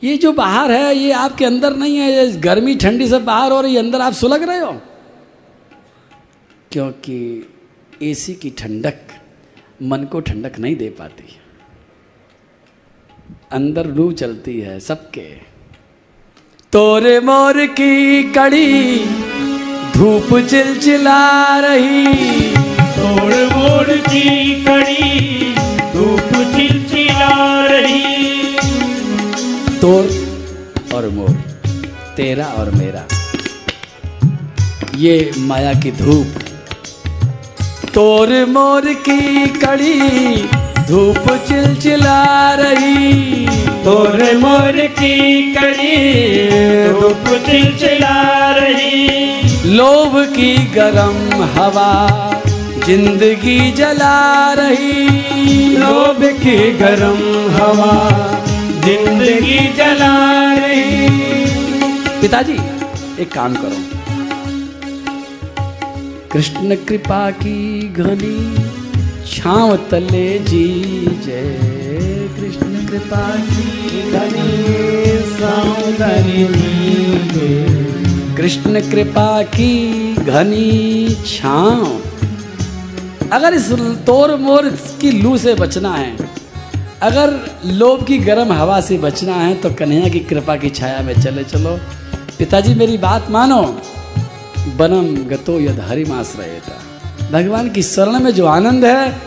ये 0.04 0.18
जो 0.18 0.34
बाहर 0.34 0.72
है, 0.72 0.96
ये 0.96 1.12
आपके 1.12 1.46
अंदर 1.46 1.76
नहीं 1.76 1.98
है। 1.98 2.12
ये 2.12 2.32
गर्मी, 2.32 2.76
ठंडी 2.76 3.08
सब 3.08 3.26
बाहर 3.26 3.64
रही 3.64 3.74
है 3.74 3.80
अंदर 3.80 4.02
आप 4.02 4.14
सुलग 4.14 4.44
रहे 4.44 4.60
हो। 4.60 4.82
क्योंकि 6.72 7.50
एसी 8.02 8.34
की 8.34 8.50
ठंडक 8.50 8.98
मन 9.84 10.04
को 10.04 10.20
ठंडक 10.20 10.60
नहीं 10.60 10.76
दे 10.76 10.90
पाती। 10.90 11.40
अंदर 13.52 13.88
लू 13.88 14.12
चलती 14.12 14.60
है 14.60 14.80
सबके। 14.80 15.49
तोरे 16.74 17.20
मोर 17.20 17.65
की 17.65 18.24
कड़ी 18.24 18.99
धूप 19.97 20.47
चिलचिला 20.49 21.59
रही। 21.59 22.05
तोड़ 22.80 23.34
मोर 23.34 23.97
की 23.97 24.51
कड़ी 24.63 25.55
धूप 25.93 26.55
चिलचिला 26.55 27.65
रही। 27.65 28.36
तोर 29.82 30.09
और 30.93 31.09
मोर 31.09 31.32
तेरा 32.17 32.45
और 32.45 32.72
मेरा। 32.72 33.03
ये 34.95 35.32
माया 35.38 35.74
की 35.74 35.91
धूप। 35.91 36.28
तोर 37.93 38.45
मोर 38.45 38.93
की 38.93 39.47
कड़ी 39.47 40.41
धूप 40.88 41.45
चिलचिला 41.47 42.53
रही। 42.53 43.59
तोड़ 43.90 44.34
मोड़ 44.38 44.82
की 44.96 45.54
कड़ी 45.54 45.94
धूप 46.90 47.24
चिलचिला 47.46 48.18
रही। 48.52 49.72
लोभ 49.76 50.18
की 50.36 50.52
गरम 50.76 51.18
हवा 51.54 51.94
ज़िंदगी 52.86 53.72
जला 53.72 54.20
रही। 54.54 55.08
लोभ 55.78 56.22
की 56.44 56.58
गरम 56.78 57.24
हवा 57.56 57.96
ज़िंदगी 58.86 59.58
जला 59.74 60.14
रही। 60.54 61.10
पिताजी, 62.22 62.60
एक 63.22 63.32
काम 63.34 63.56
करो। 63.56 63.82
कृष्ण 66.32 66.76
कृपा 66.88 67.30
की 67.42 67.80
घनी 67.90 68.38
छाव 69.34 69.76
तले 69.92 70.28
जी 70.40 70.68
जय। 71.26 71.89
कृष्ण 72.90 73.02
कृपा 73.02 73.26
की 73.40 74.00
सौंदर्य 75.32 76.46
कृष्ण 78.38 78.82
कृपा 78.82 79.42
की 79.44 80.14
घनी 80.16 81.10
छाव। 81.28 81.84
अगर 83.34 83.54
इस 83.54 83.72
तोर 84.06 84.36
मोर 84.36 84.70
की 85.02 85.12
लू 85.12 85.38
से 85.38 85.54
बचना 85.54 85.94
है, 85.96 86.16
अगर 87.02 87.36
लोभ 87.66 88.06
की 88.06 88.18
गर्म 88.18 88.54
हवा 88.54 88.80
से 88.82 88.98
बचना 88.98 89.34
है 89.34 89.54
तो 89.56 89.70
कन्हैया 89.74 90.10
की 90.10 90.20
कृपा 90.20 90.56
की 90.56 90.70
छाया 90.70 91.02
में 91.02 91.14
चले 91.22 91.44
चलो। 91.44 91.78
पिताजी 92.38 92.74
मेरी 92.76 92.98
बात 92.98 93.30
मानो, 93.32 93.62
बनम 94.78 95.16
गतो 95.30 95.60
यद 95.60 95.80
हरिमाश्रय 95.80 96.62
था 96.68 96.78
भगवान 97.32 97.70
की 97.70 97.84
शरण 97.84 98.20
में 98.20 98.32
जो 98.32 98.46
आनंद 98.46 98.86
है, 98.86 99.22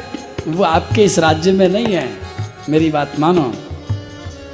वो 0.49 0.65
आपके 0.65 1.05
इस 1.05 1.19
राज्य 1.19 1.53
में 1.53 1.69
नहीं 1.69 1.95
है। 1.95 2.22
मेरी 2.69 2.91
बात 2.91 3.13
मानो। 3.21 3.43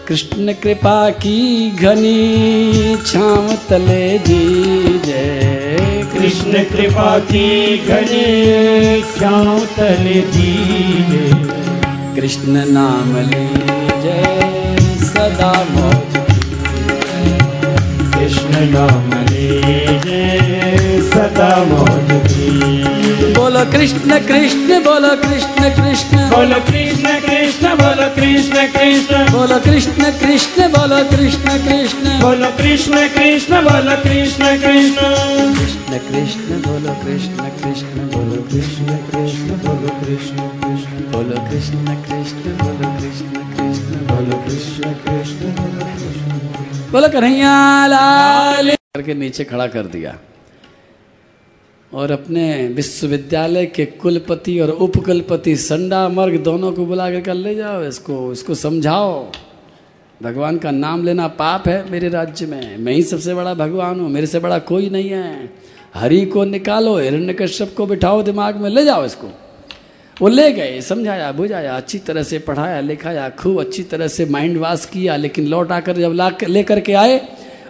कृष्ण 0.09 0.53
कृपा 0.53 1.11
की 1.23 1.71
घनी 1.71 2.97
छाव 3.07 3.51
तले 3.69 4.19
जी 4.19 4.45
जय। 4.99 6.07
कृष्ण 6.13 6.63
कृपा 6.65 7.19
की 7.31 7.49
घनी 7.87 9.03
श्याम 9.11 9.59
तले 9.77 10.21
जीवे 10.33 11.27
कृष्ण 12.17 12.65
नाम 12.69 13.13
ले 13.29 13.47
जय 14.03 14.77
सदा 15.05 15.53
मौज। 15.71 16.17
कृष्ण 18.15 18.65
नाम 18.71 19.11
ले 19.31 19.49
जय 19.99 21.01
सदा 21.05 21.55
मौज। 21.65 22.33
बोलो 23.37 23.65
कृष्ण 23.73 24.19
कृष्ण 24.29 24.81
बोलो 24.85 25.15
कृष्ण 25.23 25.71
कृष्ण। 25.77 26.29
बोलो 26.31 26.61
कृष्ण 26.71 27.19
कृष्ण। 27.21 27.38
बोलो 27.77 28.07
कृष्ण 28.17 28.67
कृष्ण 28.75 29.25
बोलो 29.33 29.59
कृष्ण 29.65 30.11
कृष्ण 30.21 30.69
बोलो 30.75 30.99
कृष्ण 31.11 31.57
कृष्ण। 31.67 32.19
बोलो 32.23 32.51
कृष्ण 32.59 33.07
कृष्ण 33.17 33.61
बोलो 33.67 33.95
कृष्ण 34.05 34.45
कृष्ण 34.63 35.03
कृष्ण 35.55 35.99
कृष्ण 36.09 36.61
बोलो 36.67 36.93
कृष्ण 37.05 37.49
कृष्ण 37.61 38.07
बोलो 38.15 38.43
कृष्ण 38.53 38.97
कृष्ण 39.11 39.49
बोलो 39.65 39.89
कृष्ण 40.01 40.49
कृष्ण। 40.63 40.97
बोलो 41.13 41.39
कृष्ण 41.51 41.85
कृष्ण 42.07 42.57
बोलो 42.63 42.89
कृष्ण 43.01 43.35
कृष्ण 43.57 44.07
बोलो 44.09 44.37
कृष्ण 44.47 44.93
कृष्ण 45.05 45.53
बोलो 45.59 45.85
कृष्ण। 45.99 46.91
बोलो 46.93 47.09
कन्हैया 47.09 47.53
लाल 47.87 48.71
करके 48.71 49.15
नीचे 49.15 49.45
खड़ा 49.45 49.67
कर 49.77 49.87
दिया। 49.95 50.13
और 51.93 52.11
अपने 52.11 52.67
विश्वविद्यालय 52.69 53.67
के 53.67 53.85
कुलपति 53.97 54.59
और 54.61 54.71
उपकुलपति 54.71 55.57
संडा 55.57 56.09
मर्ग 56.09 56.37
दोनों 56.45 56.73
को 56.73 56.85
बुला 56.87 57.11
कर 57.21 57.35
ले 57.35 57.55
जाओ 57.55 57.83
इसको 57.85 58.33
इसको 58.33 58.55
समझाओ। 58.55 59.31
भगवान 60.21 60.59
का 60.59 60.71
नाम 60.71 61.05
लेना 61.05 61.29
पाप 61.31 61.69
है 61.69 61.91
मेरे 61.91 62.09
राज्य 62.09 62.47
में। 62.47 62.77
मैं 62.77 62.93
ही 62.93 63.03
सबसे 63.03 63.35
बड़ा 63.35 63.55
भगवान 63.55 64.01
हूँ, 64.01 64.09
मेरे 64.11 64.27
से 64.27 64.39
बड़ा 64.39 64.59
कोई 64.61 64.91
नहीं 64.91 65.09
है। 65.09 65.51
हरि 65.95 66.25
को 66.27 66.45
निकालो 66.45 66.97
हिरण्यकश्यप 66.99 67.75
को 67.77 67.87
बिठाओ 67.87 68.23
दिमाग 68.23 68.57
में, 68.57 68.71
ले 68.71 68.85
जाओ 68.85 69.05
इसको। 69.05 69.31
वो 70.17 70.29
ले 70.29 70.51
गए, 70.53 70.81
समझाया, 70.81 71.31
बुझाया, 71.33 71.77
अच्छी 71.77 71.99
तरह 71.99 72.23
से 72.23 72.39
पढ़ाया, 72.39 72.81
लिखाया, 72.81 73.29
खूब 73.31 73.61
अच्छी 73.61 73.83
तरह 73.83 74.09
से 74.09 74.27
माइंड 74.27 74.57
वाश 74.59 74.85
किया, 74.85 75.17
लेकिन 75.17 75.47
लौट 75.47 75.73
आकर 75.73 75.97
जब 75.97 76.13
ला 76.13 76.31
लेकर 76.49 76.81
के 76.81 76.93
आए 76.93 77.21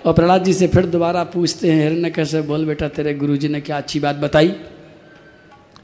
और 0.09 0.14
प्रहलाद 0.14 0.44
जी 0.44 0.52
से 0.54 0.66
फिर 0.68 0.86
दोबारा 0.86 1.24
पूछते 1.24 1.70
हैं, 1.70 1.90
हिरण्य 1.90 2.11
कैसे 2.11 2.40
बोल, 2.40 2.64
बेटा, 2.64 2.88
तेरे 2.88 3.14
गुरुजी 3.14 3.48
ने 3.48 3.61
क्या 3.61 3.76
अच्छी 3.76 4.00
बात 4.00 4.16
बताई? 4.16 4.48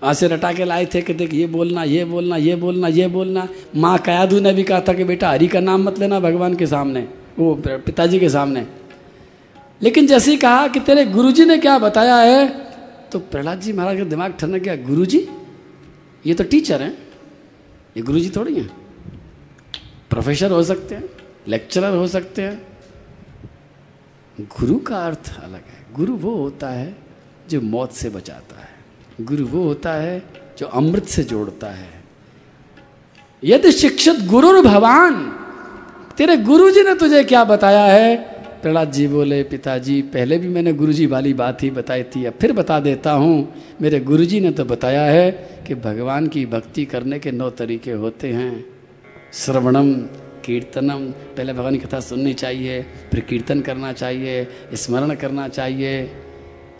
वहाँ 0.02 0.14
से 0.14 0.28
रटा 0.28 0.52
के 0.52 0.64
लाए 0.64 0.86
थे 0.86 1.02
कि 1.02 1.14
देख, 1.14 1.34
ये 1.34 1.46
बोलना 1.46 1.84
ये 1.84 2.04
बोलना 2.04 2.36
ये 2.36 2.56
बोलना 2.56 2.88
ये 2.88 3.06
बोलना। 3.06 3.48
माँ 3.76 3.98
कयादू 3.98 4.40
ने 4.40 4.52
भी 4.52 4.62
कहा 4.62 4.80
था 4.80 4.92
कि, 4.92 5.04
बेटा, 5.04 5.30
हरि 5.30 5.48
का 5.48 5.60
नाम 5.60 5.82
मत 5.82 5.98
लेना 5.98 6.20
भगवान 6.20 6.54
के 6.54 6.66
सामने, 6.66 7.08
वो 7.38 7.54
पिताजी 7.68 8.18
के 8.18 8.28
सामने। 8.28 8.66
लेकिन 9.82 10.06
जैसे 10.06 10.30
ही 10.30 10.36
कहा 10.36 10.66
कि, 10.68 10.80
तेरे 10.80 11.04
गुरुजी 11.04 11.44
ने 11.44 11.58
क्या 11.58 11.78
बताया 11.78 12.16
है? 12.16 12.48
तो 13.12 13.18
प्रहलाद 13.18 13.60
जी 13.60 13.72
महाराज 13.72 13.98
का 13.98 14.04
दिमाग 14.04 14.32
ठंडक 14.32 14.58
गया, 14.58 14.76
गुरुजी, 14.76 15.26
ये 16.26 16.34
तो 16.34 16.44
टीचर 16.44 16.82
हैं, 16.82 16.98
ये 17.96 18.02
गुरुजी 18.02 18.30
थोड़ी 18.30 18.54
हैं, 18.54 18.70
प्रोफेसर 20.10 20.50
हो 20.50 20.62
सकते 20.62 20.94
हैं, 20.94 21.04
लेक्चरर 21.48 21.96
हो 21.96 22.06
सकते 22.06 22.42
हैं 22.42 22.73
गुरु 24.40 24.78
का 24.78 24.96
अर्थ 24.96 25.40
अलग 25.44 25.54
है। 25.54 25.94
गुरु 25.94 26.14
वो 26.14 26.34
होता 26.34 26.68
है 26.68 26.96
जो 27.50 27.60
मौत 27.60 27.92
से 27.92 28.10
बचाता 28.10 28.60
है। 28.60 29.24
गुरु 29.24 29.46
वो 29.46 29.62
होता 29.62 29.92
है 29.92 30.22
जो 30.58 30.66
अमृत 30.66 31.04
से 31.04 31.24
जोड़ता 31.24 31.66
है। 31.66 31.88
यदि 33.44 33.72
शिक्षित 33.72 34.20
गुरु 34.20 34.62
भगवान, 34.62 35.14
तेरे 36.16 36.36
गुरुजी 36.36 36.82
ने 36.82 36.94
तुझे 36.94 37.24
क्या 37.24 37.44
बताया 37.44 37.84
है? 37.84 38.16
प्रहलाद 38.62 38.92
जी 38.92 39.08
बोले, 39.08 39.42
पिताजी, 39.42 40.02
पहले 40.02 40.38
भी 40.38 40.48
मैंने 40.48 40.72
गुरुजी 40.72 41.06
वाली 41.06 41.34
बात 41.34 41.62
ही 41.62 41.70
बताई 41.70 42.02
थी, 42.02 42.24
अब 42.24 42.34
फिर 42.40 42.52
बता 42.52 42.80
देता 42.80 43.12
हूँ। 43.12 43.54
मेरे 43.82 44.00
गुरुजी 44.00 44.40
ने 44.40 44.50
तो 44.50 44.64
बताया 44.64 45.02
है 45.02 45.30
कि 45.66 45.74
भगवान 45.74 46.28
की 46.28 46.46
भक्ति 46.46 46.84
करने 46.84 47.18
के 47.18 47.30
नौ 47.30 47.50
तरीके 47.50 47.92
होते 47.92 48.32
हैं। 48.32 48.64
श्रवणम 49.32 49.94
कीर्तनम, 50.44 51.10
पहले 51.36 51.52
भगवान 51.52 51.74
की 51.74 51.86
कथा 51.86 52.00
सुननी 52.00 52.34
चाहिए, 52.34 52.82
फिर 53.10 53.20
कीर्तन 53.20 53.60
करना 53.60 53.92
चाहिए, 53.92 54.46
स्मरण 54.74 55.14
करना 55.14 55.48
चाहिए। 55.48 56.10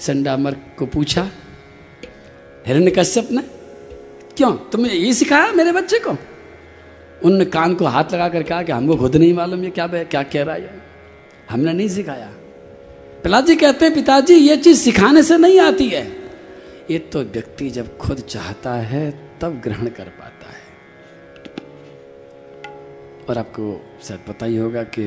संडामर 0.01 0.57
को 0.79 0.87
पूछा, 0.87 1.29
हिरण्य 2.67 2.91
कश्यप 2.91 3.29
ने? 3.33 3.43
क्यों? 4.37 4.53
तुमने 4.73 4.89
ये 4.89 5.13
सिखाया 5.13 5.53
मेरे 5.53 5.73
बच्चे 5.73 5.99
को? 5.99 6.17
उन 7.25 7.45
कान 7.45 7.75
को 7.75 7.85
हाथ 7.85 8.05
लगा 8.15 8.29
कर 8.29 8.43
कहा 8.43 8.63
कि 8.63 8.73
हमको 8.73 8.97
खुद 8.97 9.17
नहीं 9.17 9.35
मालूम 9.35 9.65
ये 9.65 9.71
क्या 9.71 9.87
क्या 9.87 10.23
कह 10.23 10.43
रहा 10.43 10.55
है 10.55 10.83
हमने 11.51 11.73
नहीं 11.73 11.89
सिखाया। 11.89 12.27
प्रहलाद 13.23 13.47
जी 13.47 13.57
कहते 13.57 13.85
हैं, 13.85 13.95
पिताजी, 13.95 14.35
ये 14.35 14.57
चीज़ 14.57 14.79
सिखाने 14.79 15.23
से 15.23 15.37
नहीं 15.37 15.61
आती 15.61 15.89
है। 15.89 16.07
ये 16.91 16.99
तो 16.99 17.23
व्यक्ति 17.23 17.71
जब 17.71 17.97
खुद 17.99 18.21
चाहता 18.21 18.75
है, 18.75 19.11
तब 19.41 19.61
ग्रहण 19.65 19.87
कर 19.89 20.05
पाता 20.05 20.34
और 23.29 23.39
आपको 23.39 23.81
शायद 24.03 24.21
पता 24.29 24.47
ही 24.47 24.57
होगा 24.57 24.83
कि 24.83 25.03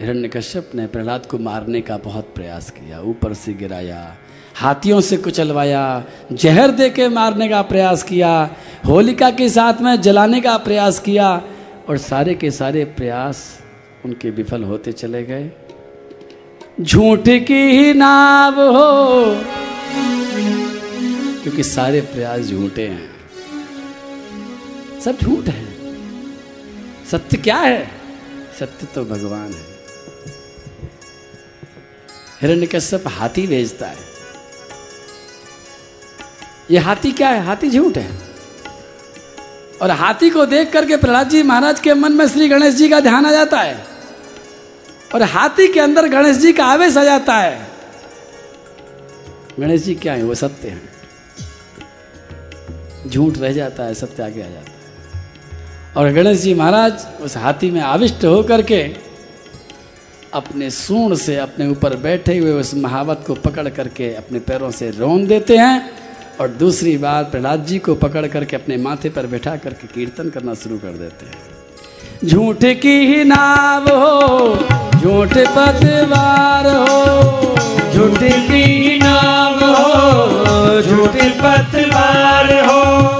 हिरण्यकश्यप 0.00 0.70
ने 0.74 0.86
प्रहलाद 0.86 1.26
को 1.26 1.38
मारने 1.38 1.80
का 1.80 1.96
बहुत 1.96 2.32
प्रयास 2.34 2.70
किया। 2.70 3.00
ऊपर 3.00 3.34
से 3.34 3.52
गिराया, 3.52 4.16
हाथियों 4.54 5.00
से 5.00 5.16
कुचलवाया, 5.16 6.04
जहर 6.32 6.70
दे 6.70 6.88
के 6.90 7.08
मारने 7.08 7.48
का 7.48 7.62
प्रयास 7.62 8.02
किया, 8.02 8.50
होलिका 8.86 9.30
के 9.30 9.48
साथ 9.48 9.80
में 9.80 10.00
जलाने 10.00 10.40
का 10.40 10.56
प्रयास 10.58 10.98
किया 10.98 11.42
और 11.88 11.98
सारे 11.98 12.34
के 12.34 12.50
सारे 12.50 12.84
प्रयास 12.84 13.58
उनके 14.04 14.30
विफल 14.30 14.62
होते 14.62 14.92
चले 14.92 15.22
गए। 15.22 15.50
झूठ 16.80 17.28
की 17.28 17.62
ही 17.70 17.92
नाव 17.94 18.60
हो, 18.60 19.34
क्योंकि 21.42 21.62
सारे 21.62 22.00
प्रयास 22.00 22.40
झूठे 22.40 22.86
हैं। 22.88 23.10
सब 25.00 25.18
झूठ 25.22 25.48
है। 25.48 25.73
सत्य 27.10 27.36
क्या 27.36 27.56
है? 27.56 27.90
सत्य 28.60 28.86
तो 28.94 29.04
भगवान 29.04 29.52
है। 29.52 29.74
हिरण्यकश्यप 32.42 33.04
हाथी 33.08 33.46
भेजता 33.46 33.86
है। 33.86 33.96
ये 36.70 36.78
हाथी 36.78 37.12
क्या 37.12 37.28
है? 37.28 37.44
हाथी 37.44 37.70
झूठ 37.70 37.98
है। 37.98 38.18
और 39.82 39.90
हाथी 39.90 40.30
को 40.30 40.46
देख 40.46 40.72
करके 40.72 40.96
प्रहलाद 40.96 41.28
जी 41.28 41.42
महाराज 41.42 41.80
के 41.80 41.94
मन 41.94 42.12
में 42.12 42.28
श्री 42.28 42.48
गणेश 42.48 42.74
जी 42.74 42.88
का 42.88 43.00
ध्यान 43.00 43.26
आ 43.26 43.32
जाता 43.32 43.60
है। 43.60 43.84
और 45.14 45.22
हाथी 45.22 45.72
के 45.72 45.80
अंदर 45.80 46.08
गणेश 46.08 46.36
जी 46.36 46.52
का 46.52 46.64
आवेश 46.64 46.96
आ 46.96 47.04
जाता 47.04 47.34
है। 47.34 47.68
गणेश 49.60 49.82
जी 49.82 49.94
क्या 49.94 50.14
है? 50.14 50.22
वो 50.22 50.34
सत्य 50.34 50.68
है। 50.68 50.94
झूठ 53.10 53.38
रह 53.38 53.52
जाता 53.52 53.82
है, 53.82 53.94
सत्य 53.94 54.22
आगे 54.22 54.42
आ 54.42 54.48
जाता 54.48 54.70
है। 54.70 54.73
और 55.96 56.10
गणेश 56.12 56.38
जी 56.38 56.54
महाराज 56.54 57.06
उस 57.22 57.36
हाथी 57.36 57.70
में 57.70 57.80
आविष्ट 57.80 58.24
होकर 58.24 58.62
के 58.62 58.82
अपने 60.34 60.70
सूण 60.70 61.14
से 61.14 61.36
अपने 61.36 61.66
ऊपर 61.68 61.96
बैठे 61.96 62.38
हुए 62.38 62.52
उस 62.52 62.74
महावत 62.74 63.24
को 63.26 63.34
पकड़ 63.34 63.68
करके 63.68 64.14
अपने 64.14 64.38
पैरों 64.38 64.70
से 64.70 64.90
रोन 64.90 65.26
देते 65.26 65.56
हैं 65.56 65.90
और 66.40 66.48
दूसरी 66.48 66.96
बार 66.98 67.24
प्रहलाद 67.24 67.64
जी 67.64 67.78
को 67.78 67.94
पकड़ 67.94 68.26
करके 68.26 68.56
अपने 68.56 68.76
माथे 68.76 69.10
पर 69.10 69.26
बैठा 69.26 69.56
करके 69.56 69.86
कीर्तन 69.86 70.30
करना 70.30 70.54
शुरू 70.54 70.78
कर 70.78 70.98
देते 70.98 71.26
हैं। 71.26 72.28
झूठ 72.28 72.64
की 72.82 72.98
ही 73.06 73.24
नाव 73.24 73.88
हो, 73.88 74.56
झूठ 75.00 75.36
पतवार 75.56 76.66
हो, 76.66 77.56
झूठ 77.94 78.18
की 78.22 78.98
नाव 78.98 79.64
हो, 79.64 80.80
झूठ 80.82 81.22
पतवार 81.40 82.52
हो। 82.66 83.13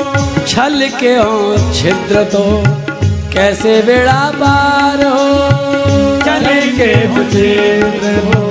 छल 0.55 0.89
के 1.01 1.15
हो 1.17 1.57
छिद्र 1.75 2.23
तो 2.35 2.45
कैसे 3.33 3.81
बेड़ा 3.87 4.21
पार 4.43 5.05
हो? 5.05 5.25
चले 6.27 6.61
के 6.77 6.91
बुझेंद्र 7.15 8.13
हो 8.27 8.43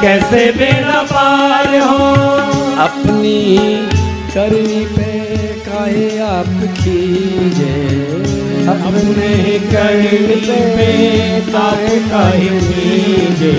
कैसे 0.00 0.44
बेड़ा 0.58 1.02
पार 1.12 1.74
हो? 1.78 2.06
अपनी 2.84 3.38
करनी 4.34 4.84
पे 4.96 5.10
काहे 5.68 6.08
आप 6.28 6.52
खीजे? 6.78 7.74
अपने 8.74 9.58
करनी 9.72 10.36
पे 10.76 10.88
ताके 11.52 11.98
काहे 12.10 12.48
कीजे 12.68 13.54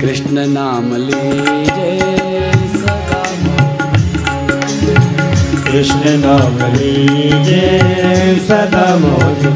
कृष्ण 0.00 0.46
नाम 0.56 0.94
लीजे 1.06 1.92
कृष्ण 5.74 6.10
नाम 6.22 6.58
लीजे 6.72 7.62
सदा 8.48 8.84
मौज। 9.04 9.46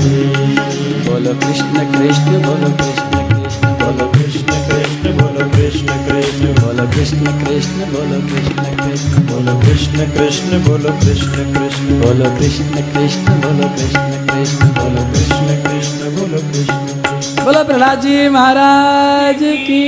बोलो 1.04 1.34
कृष्ण 1.42 1.84
कृष्ण 1.92 2.40
बोलो 2.46 2.70
कृष्ण 2.80 3.20
कृष्ण 3.28 3.70
बोलो 3.82 4.06
कृष्ण 4.14 4.56
कृष्ण 4.70 5.12
बोलो 5.20 5.44
कृष्ण 5.54 5.94
कृष्ण 6.08 6.50
बोलो 6.58 6.86
कृष्ण 6.96 7.34
कृष्ण 7.44 7.86
बोलो 7.92 8.18
कृष्ण 8.26 8.74
कृष्ण 8.80 9.22
बोलो 9.28 9.54
कृष्ण 9.62 10.10
कृष्ण 10.16 10.60
बोलो 10.66 10.94
कृष्ण 11.04 11.46
कृष्ण 11.46 12.00
बोलो 12.02 12.30
कृष्ण 12.40 12.82
कृष्ण 12.92 13.40
बोलो 13.40 13.68
कृष्ण 13.78 14.26
कृष्ण 14.28 14.70
बोलो 14.78 15.08
कृष्ण 15.14 15.62
कृष्ण 15.66 16.14
बोलो 16.16 16.40
कृष्ण 16.52 17.02
कृष्ण 17.02 17.44
बोलो 17.44 17.64
प्रहलाद 17.64 18.00
जी 18.00 18.28
महाराज 18.38 19.44
की 19.68 19.84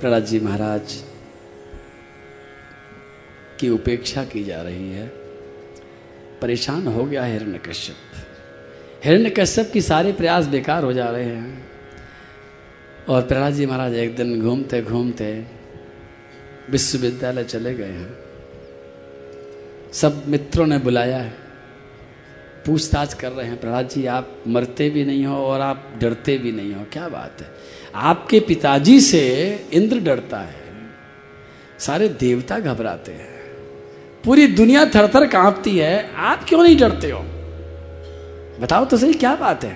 प्रहलाद 0.00 0.24
जी 0.32 0.40
महाराज 0.48 1.02
की 3.60 3.68
उपेक्षा 3.70 4.24
की 4.24 4.44
जा 4.44 4.62
रही 4.62 4.92
है। 4.92 5.06
परेशान 6.42 6.86
हो 6.86 7.04
गया 7.04 7.24
हिरण्यकश्यप 7.24 7.96
हिरण्यकश्यप 9.04 9.70
की 9.72 9.80
सारे 9.80 10.12
प्रयास 10.12 10.46
बेकार 10.46 10.84
हो 10.84 10.92
जा 10.92 11.10
रहे 11.10 11.24
हैं। 11.24 11.68
और 13.08 13.22
प्रहलाद 13.22 13.52
जी 13.52 13.66
महाराज 13.66 13.94
एक 13.94 14.16
दिन 14.16 14.40
घूमते 14.40 14.82
घूमते 14.82 15.46
विश्वविद्यालय 16.70 17.44
चले 17.44 17.74
गए 17.74 17.90
हैं। 17.90 18.18
सब 19.92 20.28
मित्रों 20.28 20.66
ने 20.66 20.78
बुलाया 20.78 21.18
है। 21.18 21.34
पूछताछ 22.66 23.14
कर 23.14 23.32
रहे 23.32 23.46
हैं, 23.46 23.60
प्रहलाद 23.60 23.88
जी, 23.88 24.06
आप 24.06 24.42
मरते 24.48 24.90
भी 24.90 25.04
नहीं 25.04 25.26
हो 25.26 25.36
और 25.36 25.60
आप 25.60 25.94
डरते 26.00 26.38
भी 26.38 26.52
नहीं 26.52 26.74
हो, 26.74 26.86
क्या 26.92 27.08
बात 27.08 27.36
है? 27.40 27.48
आपके 27.94 28.40
पिताजी 28.40 29.00
से 29.00 29.54
इंद्र 29.72 30.00
डरता 30.00 30.40
है। 30.40 30.60
सारे 31.78 32.08
देवता 32.08 32.58
घबराते 32.58 33.12
हैं। 33.12 33.37
पूरी 34.28 34.46
दुनिया 34.46 34.84
थर 34.84 35.10
थर 35.14 35.26
कांपती 35.26 35.78
है, 35.78 36.14
आप 36.16 36.44
क्यों 36.48 36.62
नहीं 36.62 36.76
डरते 36.78 37.10
हो? 37.10 37.20
बताओ 38.60 38.84
तो 38.84 38.96
सही 38.96 39.14
क्या 39.14 39.36
बात 39.36 39.64
है? 39.64 39.72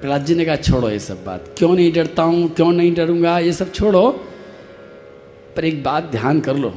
प्रहलाद 0.00 0.24
जी 0.24 0.34
ने 0.34 0.44
कहा, 0.44 0.56
छोड़ो 0.56 0.90
ये 0.90 0.98
सब 0.98 1.24
बात। 1.24 1.54
क्यों 1.58 1.74
नहीं 1.74 1.92
डरता 1.92 2.22
हूँ? 2.22 2.54
क्यों 2.54 2.72
नहीं 2.72 2.94
डरूँगा? 2.94 3.38
ये 3.38 3.52
सब 3.52 3.72
छोड़ो। 3.72 4.10
पर 5.56 5.64
एक 5.64 5.84
बात 5.84 6.04
ध्यान 6.04 6.40
कर 6.40 6.56
लो 6.56 6.70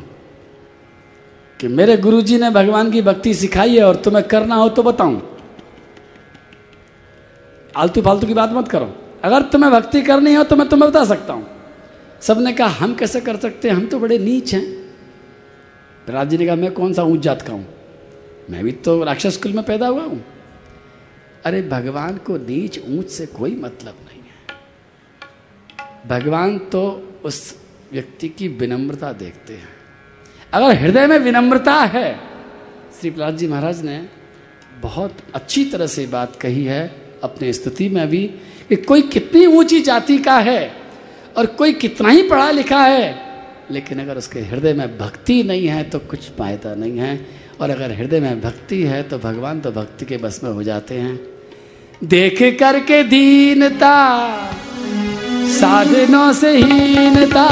कि 1.59 1.67
मेरे 1.67 1.97
गुरुजी 1.97 2.37
ने 2.37 2.49
भगवान 2.49 2.91
की 2.91 3.01
भक्ति 3.01 3.33
सिखाई 3.33 3.77
है 3.77 3.83
और 3.83 3.95
तुम्हें 3.95 4.27
करना 4.27 4.55
हो 4.55 4.69
तो 4.69 4.83
बताऊँ। 4.83 5.39
आलतू 7.77 8.01
फालतू 8.01 8.27
की 8.27 8.33
बात 8.33 8.51
मत 8.53 8.67
करो। 8.67 8.93
अगर 9.23 9.41
तुम्हें 9.41 9.71
भक्ति 9.71 10.01
करनी 10.01 10.33
हो 10.33 10.43
तो 10.43 10.55
मैं 10.55 10.69
तुम्हें 10.69 10.91
बता 10.91 11.05
सकता 11.05 11.33
हूँ। 11.33 11.47
सबने 12.21 12.53
कहा, 12.53 12.67
हम 12.67 12.95
कैसे 12.95 13.21
कर 13.21 13.37
सकते 13.37 13.69
हैं? 13.69 13.75
हम 13.75 13.87
तो 13.87 13.99
बड़े 13.99 14.17
नीच 14.17 14.53
हैं। 14.53 14.82
प्रहलाद 16.05 16.29
जी 16.29 16.37
ने 16.37 16.45
कहा, 16.45 16.55
मैं 16.55 16.71
कौन 16.71 16.93
सा 16.93 17.03
ऊंच 17.03 17.19
जात 17.19 17.41
का 17.41 17.53
हूँ? 17.53 17.65
मैं 18.49 18.63
भी 18.63 18.71
तो 18.71 19.03
राक्षस 19.03 19.37
कुल 19.37 19.53
में 19.53 19.63
पैदा 19.63 19.87
हुआ 19.87 20.03
हूँ। 20.03 20.23
अरे 21.45 21.61
भगवान 21.61 22.17
को 22.17 22.37
नीच 22.37 22.79
ऊंच 22.79 23.09
से 23.09 23.25
कोई 23.25 23.55
मतलब 23.55 23.95
नहीं 24.05 24.21
है। 24.21 24.57
भगवान 26.09 26.57
तो 26.57 27.11
उस 27.23 27.55
व्यक्ति 27.91 28.29
की 28.29 28.47
विनम्रता 28.47 29.11
देखते 29.13 29.53
हैं। 29.53 29.69
अगर 30.53 30.75
हृदय 30.75 31.07
में 31.07 31.17
विनम्रता 31.19 31.73
है, 31.73 32.19
श्री 32.99 33.09
प्रहलाद 33.09 33.37
जी 33.37 33.47
महाराज 33.47 33.81
ने 33.81 34.05
बहुत 34.81 35.17
अच्छी 35.35 35.65
तरह 35.65 35.87
से 35.87 36.05
बात 36.05 36.35
कही 36.35 36.63
है 36.63 36.95
अपने 37.23 37.53
स्तुति 37.53 37.89
में 37.89 38.07
भी, 38.09 38.27
कि 38.69 38.75
कोई 38.75 39.01
कितनी 39.01 39.45
ऊँची 39.45 39.81
जाति 39.81 40.17
का 40.17 40.37
है 40.39 40.71
और 41.37 41.45
कोई 41.45 41.73
कितना 41.73 42.09
ही 42.09 42.29
पढ़ा 42.29 42.51
लिखा 42.51 42.81
है 42.83 43.32
लेकिन 43.71 43.99
अगर 43.99 44.17
उसके 44.17 44.39
हृदय 44.41 44.73
में 44.73 44.97
भक्ति 44.97 45.41
नहीं 45.43 45.67
है 45.67 45.83
तो 45.83 45.99
कुछ 45.99 46.29
फ़ायदा 46.37 46.73
नहीं 46.75 46.97
है। 46.99 47.19
और 47.61 47.69
अगर 47.69 47.91
हृदय 47.91 48.19
में 48.19 48.41
भक्ति 48.41 48.81
है 48.83 49.01
तो 49.03 49.17
भगवान 49.19 49.59
तो 49.59 49.71
भक्ति 49.71 50.05
के 50.05 50.17
बस 50.17 50.39
में 50.43 50.51
हो 50.51 50.63
जाते 50.63 50.95
हैं। 50.95 51.19
देख 52.05 52.41
करके 52.59 53.03
दीनता, 53.03 53.97
साधनों 55.53 56.31
से 56.33 56.51
हीनता, 56.51 57.45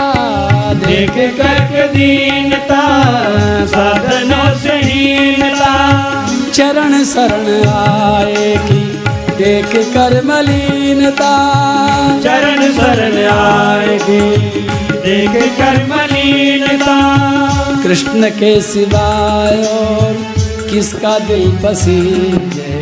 देख 0.76 1.12
करके 1.38 1.88
दीनता, 1.88 2.82
साधनों 3.68 4.60
से 4.60 4.76
हीनता। 4.84 5.74
चरण 6.52 7.04
शरण 7.06 7.68
आएगी, 7.68 8.84
देख 9.38 9.76
कर 9.94 10.22
मलिनता। 10.26 11.34
चरण 12.20 12.72
शरण 12.74 13.18
आएगी। 13.30 14.91
देख 15.04 15.36
कर 15.58 15.78
मलिनता 15.90 16.96
कृष्ण 17.84 18.30
के 18.30 18.50
सिवाय 18.62 19.64
और 19.68 20.14
किसका 20.70 21.18
दिल 21.20 21.46
पसीजे? 21.64 22.74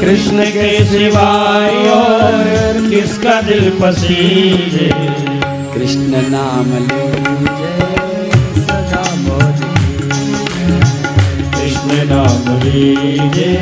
कृष्ण 0.00 0.44
के 0.56 0.68
सिवाय 0.84 1.76
और 1.90 2.90
किसका 2.90 3.40
दिल 3.40 3.70
पसीजे? 3.82 4.90
कृष्ण 5.74 6.22
नाम 6.30 6.72
लीजे 6.84 7.72
सदा 8.60 9.02
मोद 9.16 9.64
कृष्ण 11.56 12.04
नाम 12.12 12.52
लीजे 12.64 13.52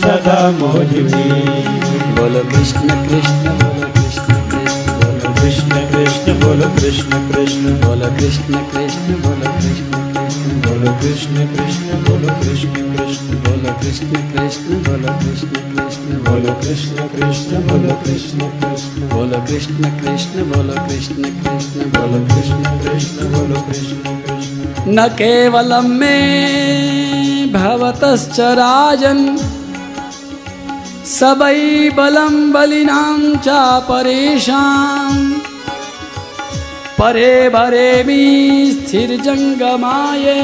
सदा 0.00 0.40
मोज 0.60 0.96
बोलो 2.16 2.44
कृष्ण 2.50 2.88
कृष्ण। 3.06 3.71
कृष्ण 6.44 7.18
कृष्ण 7.28 7.72
बोलो 7.80 8.06
कृष्ण 8.18 8.60
कृष्ण 8.70 9.14
बोलो 9.22 9.50
कृष्ण 9.58 10.00
कृष्ण 10.12 10.54
बोलो 10.64 10.92
कृष्ण 11.00 11.46
कृष्ण 11.52 11.98
बोलो 12.06 12.32
कृष्ण 12.40 12.80
कृष्ण 12.92 13.36
बोलो 13.44 13.74
कृष्ण 13.82 14.22
कृष्ण 14.32 14.78
बोलो 14.78 15.20
कृष्ण 15.20 15.60
कृष्ण 15.74 16.18
बोलो 16.26 16.52
कृष्ण 16.62 16.98
कृष्ण 17.12 17.60
बोलो 17.62 17.94
कृष्ण 18.02 18.48
कृष्ण 18.60 19.08
बोलो 19.12 19.38
कृष्ण 19.46 19.90
कृष्ण 20.02 20.40
बोलो 20.42 20.80
कृष्ण 20.88 21.30
कृष्ण 21.44 21.90
बोलो 21.94 22.24
कृष्ण 22.34 22.74
कृष्ण 22.82 23.30
बोलो 23.34 23.62
कृष्ण 23.68 24.16
कृष्ण 24.26 24.94
न 24.98 25.08
केवलं 25.18 25.88
मे 26.00 26.16
भवतश्च 27.54 28.40
राजन् 28.60 29.24
सबै 31.12 31.90
बलं 31.96 32.36
बलिनां 32.52 33.20
च 33.46 33.60
परेषां 33.88 35.31
परे 37.02 37.48
भरेमि 37.48 38.24
स्थिरजङ्गमाये 38.72 40.34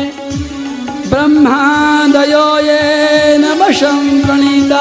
ब्रह्मादयो 1.11 2.47
ये 2.59 3.37
नमशं 3.39 3.99
प्रणीता 4.23 4.81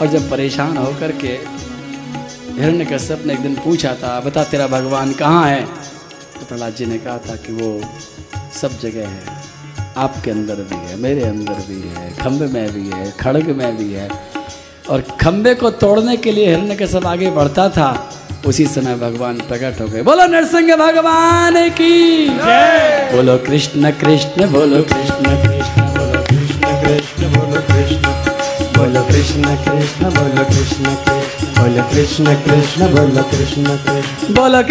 और 0.00 0.06
जब 0.06 0.28
परेशान 0.30 0.76
होकर 0.76 1.12
के 1.22 1.38
हिरण्य 2.58 2.84
कश्यप 2.84 3.22
ने 3.26 3.32
एक 3.32 3.40
दिन 3.40 3.54
पूछा 3.54 3.94
था, 3.94 4.20
बता 4.20 4.44
तेरा 4.44 4.66
भगवान 4.66 5.12
कहाँ 5.12 5.46
है? 5.48 5.62
तो 5.62 6.46
प्रहलाद 6.46 6.74
जी 6.74 6.86
ने 6.86 6.98
कहा 6.98 7.18
था 7.18 7.36
कि 7.36 7.52
वो 7.52 7.80
सब 8.60 8.78
जगह 8.80 9.08
है, 9.08 9.42
आपके 9.96 10.30
अंदर 10.30 10.66
भी 10.70 10.86
है, 10.88 10.96
मेरे 10.96 11.22
अंदर 11.22 11.66
भी 11.68 11.80
है 11.88 12.16
खंभे 12.16 12.46
में 12.46 12.72
भी 12.74 12.88
है, 12.90 13.10
खड़ग 13.20 13.56
में 13.56 13.76
भी 13.76 13.92
है। 13.92 14.08
और 14.90 15.00
खंभे 15.20 15.54
को 15.54 15.70
तोड़ने 15.70 16.16
के 16.16 16.32
लिए 16.32 16.48
हिरण्य 16.48 16.76
के 16.76 16.86
सब 16.86 17.06
आगे 17.06 17.30
बढ़ता 17.30 17.68
था। 17.68 17.90
उसी 18.46 18.64
समय 18.66 18.94
भगवान 18.96 19.38
प्रकट 19.48 19.80
हो 19.80 19.86
गए 19.88 20.02
बोलो 20.02 20.26
नरसिंह 20.32 20.74
भगवान 20.76 21.56
की 21.78 22.28
बोलो 23.12 23.36
कृष्ण 23.46 23.90
कृष्ण 24.00 24.46
बोलो 24.52 24.82
कृष्ण 24.92 25.34
कृष्ण 25.44 25.88
बोलो 25.92 26.20
कृष्ण 26.30 26.64
कृष्ण 26.84 27.28
बोलो 27.36 27.60
कृष्ण 27.70 28.14
बोलो 28.78 29.02
कृष्ण 29.12 29.54
कृष्ण 29.66 30.10
बोलो 30.16 30.44
कृष्ण 30.52 30.94
कृष्ण 31.06 31.58
बोलो 31.60 31.84
कृष्ण 31.92 32.34
कृष्ण 32.46 32.88
बोलो 32.96 33.22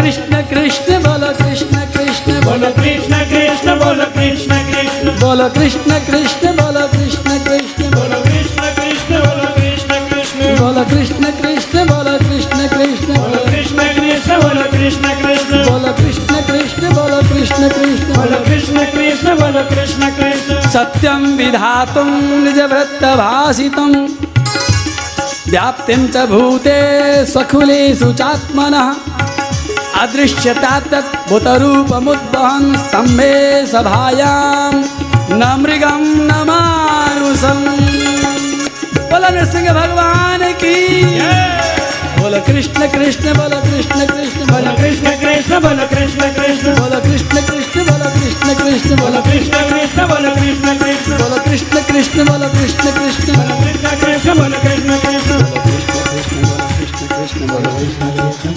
कृष्ण 0.02 0.42
कृष्ण 0.50 1.04
बोलो 1.06 1.32
कृष्ण 1.38 1.84
कृष्ण 1.92 2.40
बोलो 2.46 2.72
कृष्ण 2.80 3.14
कृष्ण 3.30 3.70
बोलो 3.80 4.10
कृष्ण 4.16 4.58
कृष्ण 4.70 5.18
बोलो 5.22 5.48
कृष्ण 5.58 6.00
कृष्ण 6.08 6.08
बोलो 6.08 6.08
कृष्ण 6.08 6.08
कृष्ण 6.10 6.50
बोलो 6.58 6.88
कृष्ण 6.98 7.38
कृष्ण 7.48 7.92
बोलो 7.96 8.18
कृष्ण 8.26 8.74
कृष्ण 8.80 9.22
बोलो 9.26 9.54
कृष्ण 9.60 10.00
कृष्ण 10.10 10.56
बोलो 10.60 10.84
कृष्ण 10.92 11.29
बोलो 14.42 14.66
कृष्ण 14.72 15.14
कृष्ण। 15.22 15.58
बोलो 15.70 15.92
कृष्ण 16.00 16.42
कृष्ण 16.48 16.92
बोलो 16.96 17.20
कृष्ण 17.30 17.70
कृष्ण। 17.70 18.14
बोलो 18.16 18.40
कृष्ण 18.46 18.86
कृष्ण 18.94 19.36
बोलो 19.40 19.64
कृष्ण 19.70 20.10
कृष्ण। 20.18 20.70
सत्यं 20.70 21.26
विधातुं 21.38 22.10
निजवृत्तभासितं 22.44 23.94
व्याप्तिं 25.50 26.02
च 26.08 26.26
भूते 26.30 26.80
सखुलेषु 27.26 28.12
चात्मनः 28.14 28.90
अदृश्यता 30.02 30.80
तत् 30.92 31.16
भूतरूपमुद्वहन् 31.30 32.76
स्तम्भे 32.78 33.34
सभायां 33.68 34.74
न 35.32 35.56
मृगं 35.62 36.04
न 36.30 36.44
मानुषम्। 36.50 37.66
बोलो 39.10 39.30
नृसिंह 39.30 39.68
भगवान 39.74 40.42
की। 40.64 40.78
बोलो 42.30 42.42
कृष्ण 42.46 42.88
कृष्ण 42.94 43.32
बोलो 43.34 43.60
कृष्ण 43.62 44.06
कृष्ण 44.08 44.46
बोलो 44.50 44.72
कृष्ण 44.80 45.12
कृष्ण 45.22 45.60
बोलो 45.62 45.86
कृष्ण 45.94 46.26
कृष्ण 46.34 46.74
बोलो 46.78 46.98
कृष्ण 47.06 47.42
कृष्ण 47.46 47.86
बोलो 47.86 48.10
कृष्ण 48.18 48.52
कृष्ण 48.60 49.00
बोलो 49.00 49.22
बोलो 50.10 50.34
कृष्ण 50.36 50.76
कृष्ण 50.78 51.16
बोलो 51.18 51.38
कृष्ण 51.46 51.82
कृष्ण 51.88 52.26
बोलो 52.28 52.50
कृष्ण 52.52 52.92
कृष्ण 53.00 53.34
बोलो 53.40 53.56
कृष्ण 53.62 53.88
कृष्ण 54.02 54.36
बोलो 54.36 54.58
कृष्ण 54.62 55.88
कृष्ण 57.08 57.48
बोलो 57.48 57.72
कृष्ण 57.78 58.12
कृष्ण 58.18 58.54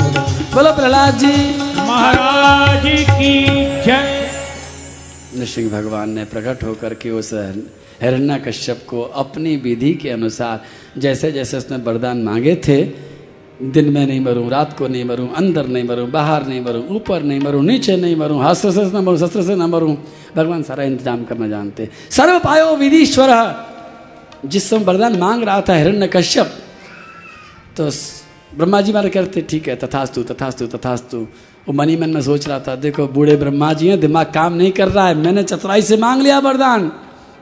बोलो 0.55 0.73
प्रहलाद 0.73 1.18
जी 1.18 1.33
महाराज 1.79 2.85
की 3.11 3.33
जय 3.87 4.20
नृसिंह 5.37 5.70
भगवान 5.70 6.11
ने 6.11 6.25
प्रकट 6.35 6.64
होकर 6.64 6.95
के 7.03 7.11
उस 7.20 7.33
हिरण्य 8.03 8.39
कश्यप 8.47 8.85
को 8.89 9.01
अपनी 9.23 9.57
विधि 9.64 9.93
के 10.03 10.11
अनुसार 10.11 11.01
जैसे 11.01 11.33
जैसे 11.33 11.57
उसने 11.57 11.77
वरदान 11.89 12.23
मांगे 12.23 12.55
थे 12.68 12.79
दिन 13.64 13.88
में 13.92 14.06
नहीं 14.06 14.20
मरूं, 14.20 14.48
रात 14.50 14.76
को 14.78 14.88
नहीं 14.88 15.04
मरूं, 15.04 15.28
अंदर 15.30 15.66
नहीं 15.66 15.84
मरूं, 15.84 16.10
बाहर 16.10 16.46
नहीं 16.46 16.60
मरूं, 16.60 16.82
ऊपर 16.88 17.22
नहीं 17.22 17.40
मरूं, 17.40 17.62
नीचे 17.62 17.96
नहीं 17.96 18.16
मरूं 18.16 18.42
हस्त्र 18.44 18.70
से 18.70 18.84
न 18.84 19.04
मरूं, 19.04 19.16
शस्त्र 19.18 19.42
से 19.42 19.54
न 19.54 19.70
मरूं, 19.70 19.94
भगवान 20.36 20.62
सारा 20.62 20.84
इंतज़ाम 20.84 21.24
करना 21.24 21.48
जानते 21.48 21.88
सर्व 22.10 22.38
पायो 22.38 22.74
विधीश्वर, 22.76 23.30
जिस 24.44 24.68
समय 24.70 24.84
वरदान 24.84 25.18
मांग 25.18 25.42
रहा 25.44 25.60
था 25.60 25.74
हिरण्य 25.74 26.08
कश्यप 26.08 26.58
तो 27.76 27.90
ब्रह्मा 28.52 28.80
जी 28.80 28.92
मारे 28.92 29.10
कहते 29.10 29.40
ठीक 29.42 29.68
है, 29.68 29.76
तथास्तु 29.76 30.22
तथास्तु 30.24 30.66
तथास्तु। 30.68 31.18
वो 31.64 31.72
मनी 31.72 31.96
मन 31.96 32.10
में 32.10 32.20
सोच 32.22 32.48
रहा 32.48 32.58
था, 32.60 32.74
देखो, 32.76 33.06
बूढ़े 33.08 33.36
ब्रह्मा 33.36 33.72
जी 33.72 33.88
हैं, 33.88 33.98
दिमाग 34.00 34.32
काम 34.34 34.52
नहीं 34.54 34.72
कर 34.72 34.88
रहा 34.88 35.06
है, 35.08 35.14
मैंने 35.14 35.42
चतुराई 35.44 35.82
से 35.82 35.96
मांग 35.96 36.22
लिया 36.22 36.38
वरदान। 36.38 36.90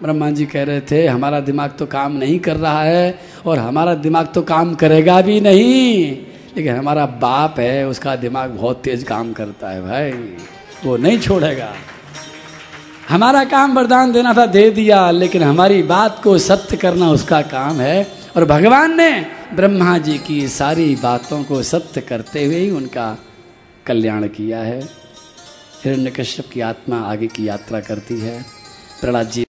ब्रह्मा 0.03 0.31
जी 0.31 0.47
कह 0.47 0.63
रहे 0.63 0.81
थे, 0.81 1.07
हमारा 1.07 1.41
दिमाग 1.41 1.73
तो 1.79 1.87
काम 1.87 2.13
नहीं 2.13 2.39
कर 2.39 2.57
रहा 2.57 2.83
है 2.83 3.19
और 3.47 3.59
हमारा 3.59 3.95
दिमाग 3.95 4.29
तो 4.35 4.43
काम 4.43 4.75
करेगा 4.75 5.21
भी 5.21 5.41
नहीं। 5.41 6.19
लेकिन 6.57 6.77
हमारा 6.77 7.07
बाप 7.07 7.61
है, 7.61 7.89
उसका 7.89 8.17
दिमाग 8.17 8.51
बहुत 8.51 8.83
तेज 8.83 9.03
काम 9.03 9.33
करता 9.33 9.71
है 9.71 9.83
भाई। 9.83 10.11
वो 10.85 10.97
नहीं 10.97 11.19
छोड़ेगा। 11.19 11.73
हमारा 13.09 13.45
काम 13.45 13.79
वरदान 13.79 14.13
देना 14.13 14.35
था, 14.35 14.47
दे 14.47 14.71
दिया, 14.71 15.11
लेकिन 15.11 15.43
हमारी 15.43 15.83
बात 15.83 16.21
को 16.23 16.39
सत्य 16.39 16.77
करना 16.77 17.11
उसका 17.11 17.43
काम 17.43 17.81
है। 17.81 18.07
और 18.37 18.45
भगवान 18.45 18.97
ने 18.97 19.27
ब्रह्मा 19.55 19.99
जी 19.99 20.19
की 20.19 20.49
सारी 20.49 20.97
बातों 20.97 21.45
को 21.45 21.63
सत्य 21.63 22.01
करते 22.01 22.45
हुए 22.45 22.57
ही 22.57 22.71
उनका 22.71 23.19
कल्याण 23.87 24.27
किया 24.29 24.59
है। 24.59 24.81
हिरण्यकश्यप 25.85 26.45
की 26.53 26.61
आत्मा 26.61 26.97
आगे 26.97 27.27
की 27.27 27.49
यात्रा 27.49 27.81
करती 27.81 28.21
है। 28.21 28.43
प्रहलाद 29.01 29.27
जी 29.27 29.45